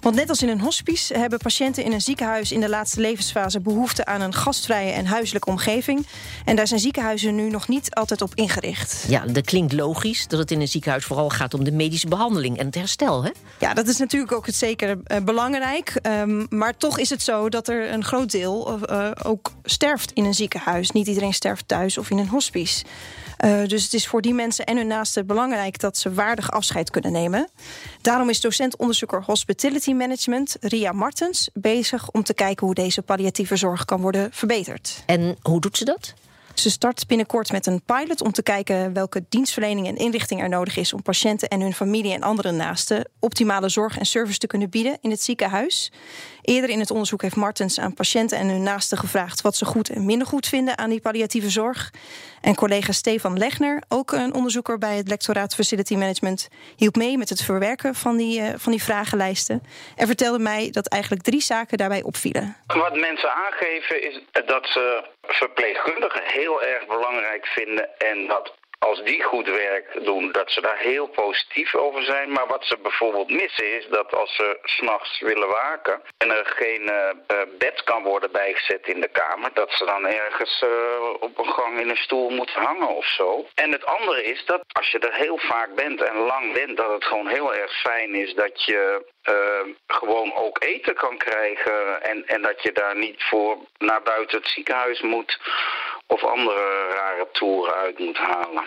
Want 0.00 0.14
net 0.14 0.28
als 0.28 0.42
in 0.42 0.48
een 0.48 0.60
hospice 0.60 1.18
hebben 1.18 1.38
patiënten 1.38 1.84
in 1.84 1.92
een 1.92 2.00
ziekenhuis 2.00 2.52
in 2.52 2.60
de 2.60 2.68
laatste 2.68 3.00
levensfase 3.00 3.60
behoefte 3.60 4.04
aan 4.04 4.20
een 4.20 4.34
gastvrije 4.34 4.90
en 4.90 5.06
huiselijke 5.06 5.48
omgeving. 5.48 6.06
En 6.44 6.56
daar 6.56 6.66
zijn 6.66 6.80
ziekenhuizen 6.80 7.34
nu 7.34 7.50
nog 7.50 7.68
niet 7.68 7.94
altijd 7.94 8.22
op 8.22 8.34
ingericht. 8.34 9.04
Ja, 9.08 9.24
dat 9.26 9.44
klinkt 9.44 9.72
logisch 9.72 10.26
dat 10.28 10.38
het 10.38 10.50
in 10.50 10.60
een 10.60 10.68
ziekenhuis 10.68 11.04
vooral 11.04 11.21
gaat 11.30 11.54
om 11.54 11.64
de 11.64 11.72
medische 11.72 12.08
behandeling 12.08 12.58
en 12.58 12.66
het 12.66 12.74
herstel. 12.74 13.24
Hè? 13.24 13.30
Ja, 13.58 13.74
dat 13.74 13.88
is 13.88 13.98
natuurlijk 13.98 14.32
ook 14.32 14.46
het 14.46 14.54
zeker 14.54 14.98
uh, 15.06 15.18
belangrijk. 15.24 15.98
Um, 16.02 16.46
maar 16.48 16.76
toch 16.76 16.98
is 16.98 17.10
het 17.10 17.22
zo 17.22 17.48
dat 17.48 17.68
er 17.68 17.92
een 17.92 18.04
groot 18.04 18.30
deel 18.30 18.78
uh, 18.90 19.10
ook 19.22 19.52
sterft 19.64 20.12
in 20.12 20.24
een 20.24 20.34
ziekenhuis. 20.34 20.90
Niet 20.90 21.06
iedereen 21.06 21.34
sterft 21.34 21.68
thuis 21.68 21.98
of 21.98 22.10
in 22.10 22.18
een 22.18 22.28
hospice. 22.28 22.84
Uh, 23.44 23.66
dus 23.66 23.82
het 23.82 23.94
is 23.94 24.06
voor 24.06 24.22
die 24.22 24.34
mensen 24.34 24.64
en 24.64 24.76
hun 24.76 24.86
naasten 24.86 25.26
belangrijk 25.26 25.78
dat 25.78 25.96
ze 25.96 26.14
waardig 26.14 26.50
afscheid 26.50 26.90
kunnen 26.90 27.12
nemen. 27.12 27.48
Daarom 28.00 28.28
is 28.28 28.40
docent-onderzoeker 28.40 29.22
Hospitality 29.22 29.92
Management 29.92 30.56
Ria 30.60 30.92
Martens 30.92 31.50
bezig 31.52 32.10
om 32.10 32.22
te 32.22 32.34
kijken 32.34 32.66
hoe 32.66 32.74
deze 32.74 33.02
palliatieve 33.02 33.56
zorg 33.56 33.84
kan 33.84 34.00
worden 34.00 34.28
verbeterd. 34.32 35.02
En 35.06 35.36
hoe 35.42 35.60
doet 35.60 35.76
ze 35.76 35.84
dat? 35.84 36.14
Ze 36.54 36.70
start 36.70 37.06
binnenkort 37.06 37.52
met 37.52 37.66
een 37.66 37.82
pilot 37.82 38.20
om 38.20 38.32
te 38.32 38.42
kijken 38.42 38.92
welke 38.92 39.24
dienstverlening 39.28 39.86
en 39.86 39.96
inrichting 39.96 40.40
er 40.40 40.48
nodig 40.48 40.76
is 40.76 40.92
om 40.92 41.02
patiënten 41.02 41.48
en 41.48 41.60
hun 41.60 41.74
familie 41.74 42.12
en 42.12 42.22
andere 42.22 42.50
naasten 42.50 43.08
optimale 43.18 43.68
zorg 43.68 43.98
en 43.98 44.06
service 44.06 44.38
te 44.38 44.46
kunnen 44.46 44.70
bieden 44.70 44.98
in 45.00 45.10
het 45.10 45.22
ziekenhuis. 45.22 45.92
Eerder 46.42 46.70
in 46.70 46.80
het 46.80 46.90
onderzoek 46.90 47.22
heeft 47.22 47.36
Martens 47.36 47.80
aan 47.80 47.94
patiënten 47.94 48.38
en 48.38 48.48
hun 48.48 48.62
naasten 48.62 48.98
gevraagd 48.98 49.40
wat 49.40 49.56
ze 49.56 49.64
goed 49.64 49.88
en 49.88 50.04
minder 50.04 50.26
goed 50.26 50.46
vinden 50.46 50.78
aan 50.78 50.90
die 50.90 51.00
palliatieve 51.00 51.50
zorg. 51.50 51.90
En 52.40 52.54
collega 52.54 52.92
Stefan 52.92 53.38
Legner, 53.38 53.82
ook 53.88 54.12
een 54.12 54.34
onderzoeker 54.34 54.78
bij 54.78 54.96
het 54.96 55.08
lectoraat 55.08 55.54
Facility 55.54 55.94
Management, 55.94 56.48
hielp 56.76 56.96
mee 56.96 57.18
met 57.18 57.28
het 57.28 57.42
verwerken 57.42 57.94
van 57.94 58.16
die, 58.16 58.40
uh, 58.40 58.48
van 58.56 58.72
die 58.72 58.82
vragenlijsten. 58.82 59.62
En 59.96 60.06
vertelde 60.06 60.38
mij 60.38 60.70
dat 60.70 60.86
eigenlijk 60.88 61.22
drie 61.22 61.42
zaken 61.42 61.78
daarbij 61.78 62.02
opvielen. 62.02 62.56
Wat 62.66 62.96
mensen 62.96 63.32
aangeven 63.32 64.02
is 64.02 64.20
dat 64.46 64.66
ze 64.66 65.04
verpleegkundigen 65.22 66.22
heel 66.24 66.62
erg 66.62 66.86
belangrijk 66.86 67.46
vinden 67.46 67.88
en 67.98 68.26
dat 68.26 68.52
als 68.82 69.02
die 69.02 69.22
goed 69.22 69.46
werk 69.46 70.04
doen, 70.04 70.32
dat 70.32 70.50
ze 70.50 70.60
daar 70.60 70.78
heel 70.78 71.06
positief 71.06 71.74
over 71.74 72.02
zijn. 72.02 72.32
Maar 72.32 72.46
wat 72.46 72.64
ze 72.64 72.76
bijvoorbeeld 72.82 73.30
missen 73.30 73.76
is 73.78 73.86
dat 73.88 74.14
als 74.14 74.34
ze 74.34 74.58
s'nachts 74.62 75.20
willen 75.20 75.48
waken 75.48 76.02
en 76.18 76.30
er 76.30 76.46
geen 76.46 76.82
uh, 76.82 77.38
bed 77.58 77.82
kan 77.84 78.02
worden 78.02 78.32
bijgezet 78.32 78.86
in 78.86 79.00
de 79.00 79.08
kamer, 79.08 79.50
dat 79.54 79.72
ze 79.72 79.84
dan 79.84 80.06
ergens 80.06 80.62
uh, 80.64 80.70
op 81.20 81.38
een 81.38 81.52
gang 81.52 81.80
in 81.80 81.88
een 81.88 81.96
stoel 81.96 82.30
moeten 82.30 82.62
hangen 82.62 82.88
of 82.88 83.06
zo. 83.06 83.46
En 83.54 83.72
het 83.72 83.84
andere 83.84 84.22
is 84.24 84.44
dat 84.44 84.60
als 84.72 84.90
je 84.90 84.98
er 84.98 85.14
heel 85.14 85.38
vaak 85.38 85.74
bent 85.74 86.00
en 86.00 86.16
lang 86.16 86.52
bent, 86.52 86.76
dat 86.76 86.92
het 86.92 87.04
gewoon 87.04 87.28
heel 87.28 87.54
erg 87.54 87.80
fijn 87.80 88.14
is 88.14 88.34
dat 88.34 88.64
je 88.64 89.11
gewoon 89.86 90.34
ook 90.34 90.62
eten 90.62 90.94
kan 90.94 91.18
krijgen 91.18 92.02
en, 92.02 92.26
en 92.26 92.42
dat 92.42 92.62
je 92.62 92.72
daar 92.72 92.96
niet 92.96 93.22
voor 93.22 93.58
naar 93.78 94.02
buiten 94.02 94.38
het 94.38 94.48
ziekenhuis 94.48 95.00
moet 95.00 95.38
of 96.06 96.24
andere 96.24 96.88
rare 96.88 97.28
toeren 97.32 97.74
uit 97.74 97.98
moet 97.98 98.16
halen. 98.16 98.64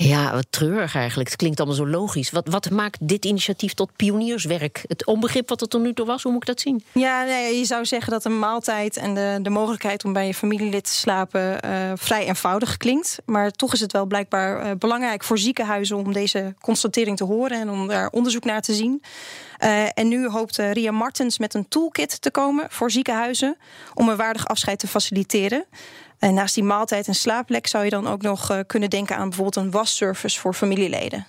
Ja, 0.00 0.32
wat 0.32 0.46
treurig 0.50 0.94
eigenlijk. 0.94 1.28
Het 1.28 1.38
klinkt 1.38 1.58
allemaal 1.58 1.76
zo 1.76 1.86
logisch. 1.86 2.30
Wat, 2.30 2.48
wat 2.48 2.70
maakt 2.70 3.08
dit 3.08 3.24
initiatief 3.24 3.74
tot 3.74 3.96
pionierswerk? 3.96 4.84
Het 4.86 5.06
onbegrip 5.06 5.48
wat 5.48 5.60
het 5.60 5.70
tot 5.70 5.82
nu 5.82 5.94
toe 5.94 6.06
was, 6.06 6.22
hoe 6.22 6.32
moet 6.32 6.40
ik 6.40 6.48
dat 6.48 6.60
zien? 6.60 6.84
Ja, 6.92 7.24
nee, 7.24 7.58
je 7.58 7.64
zou 7.64 7.86
zeggen 7.86 8.12
dat 8.12 8.24
een 8.24 8.38
maaltijd 8.38 8.96
en 8.96 9.14
de, 9.14 9.38
de 9.42 9.50
mogelijkheid 9.50 10.04
om 10.04 10.12
bij 10.12 10.26
je 10.26 10.34
familielid 10.34 10.84
te 10.84 10.92
slapen 10.92 11.58
uh, 11.64 11.92
vrij 11.94 12.26
eenvoudig 12.26 12.76
klinkt. 12.76 13.18
Maar 13.24 13.50
toch 13.50 13.72
is 13.72 13.80
het 13.80 13.92
wel 13.92 14.06
blijkbaar 14.06 14.66
uh, 14.66 14.70
belangrijk 14.78 15.24
voor 15.24 15.38
ziekenhuizen 15.38 15.96
om 15.96 16.12
deze 16.12 16.54
constatering 16.60 17.16
te 17.16 17.24
horen 17.24 17.60
en 17.60 17.70
om 17.70 17.88
daar 17.88 18.08
onderzoek 18.10 18.44
naar 18.44 18.62
te 18.62 18.74
zien. 18.74 19.02
Uh, 19.64 19.84
en 19.94 20.08
nu 20.08 20.28
hoopt 20.28 20.56
Ria 20.56 20.92
Martens 20.92 21.38
met 21.38 21.54
een 21.54 21.68
toolkit 21.68 22.20
te 22.20 22.30
komen 22.30 22.66
voor 22.68 22.90
ziekenhuizen 22.90 23.56
om 23.94 24.08
een 24.08 24.16
waardig 24.16 24.46
afscheid 24.46 24.78
te 24.78 24.86
faciliteren. 24.86 25.64
En 26.18 26.34
naast 26.34 26.54
die 26.54 26.64
maaltijd 26.64 27.08
en 27.08 27.14
slaapplek 27.14 27.66
zou 27.66 27.84
je 27.84 27.90
dan 27.90 28.06
ook 28.06 28.22
nog 28.22 28.50
uh, 28.50 28.58
kunnen 28.66 28.90
denken 28.90 29.16
aan 29.16 29.28
bijvoorbeeld 29.28 29.64
een 29.64 29.70
wasservice 29.70 30.40
voor 30.40 30.54
familieleden. 30.54 31.26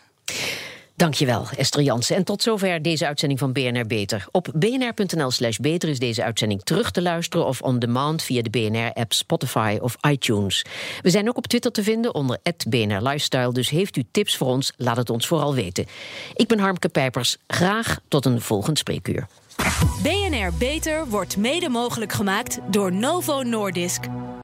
Dankjewel, 1.00 1.48
Esther 1.58 1.82
Jansen. 1.82 2.16
En 2.16 2.24
tot 2.24 2.42
zover 2.42 2.82
deze 2.82 3.08
uitzending 3.08 3.40
van 3.40 3.54
BNR 3.54 3.86
Beter. 3.86 4.28
Op 4.32 4.48
bnr.nl 4.56 5.32
slash 5.32 5.58
beter 5.58 5.90
is 5.90 6.00
deze 6.00 6.24
uitzending 6.24 6.64
terug 6.64 6.92
te 6.92 7.02
luisteren... 7.02 7.46
of 7.46 7.62
on 7.62 7.80
demand 7.80 8.24
via 8.24 8.42
de 8.42 8.50
BNR-app 8.50 9.14
Spotify 9.14 9.78
of 9.82 9.98
iTunes. 10.08 10.66
We 11.02 11.10
zijn 11.10 11.30
ook 11.30 11.38
op 11.38 11.48
Twitter 11.48 11.72
te 11.72 11.84
vinden 11.84 12.16
onder 12.16 12.38
BNR 12.68 13.02
Lifestyle... 13.02 13.54
dus 13.54 13.70
heeft 13.70 13.96
u 13.96 14.04
tips 14.12 14.38
voor 14.38 14.48
ons, 14.48 14.74
laat 14.78 14.98
het 14.98 15.10
ons 15.10 15.28
vooral 15.28 15.54
weten. 15.54 15.86
Ik 16.34 16.48
ben 16.48 16.60
Harmke 16.60 16.90
Pijpers. 16.90 17.38
Graag 17.48 18.00
tot 18.08 18.26
een 18.26 18.42
volgend 18.42 18.78
spreekuur. 18.78 19.28
BNR 20.04 20.54
Beter 20.58 21.08
wordt 21.08 21.38
mede 21.38 21.70
mogelijk 21.70 22.14
gemaakt 22.14 22.60
door 22.70 22.94
Novo 22.94 23.42
Nordisk... 23.42 24.04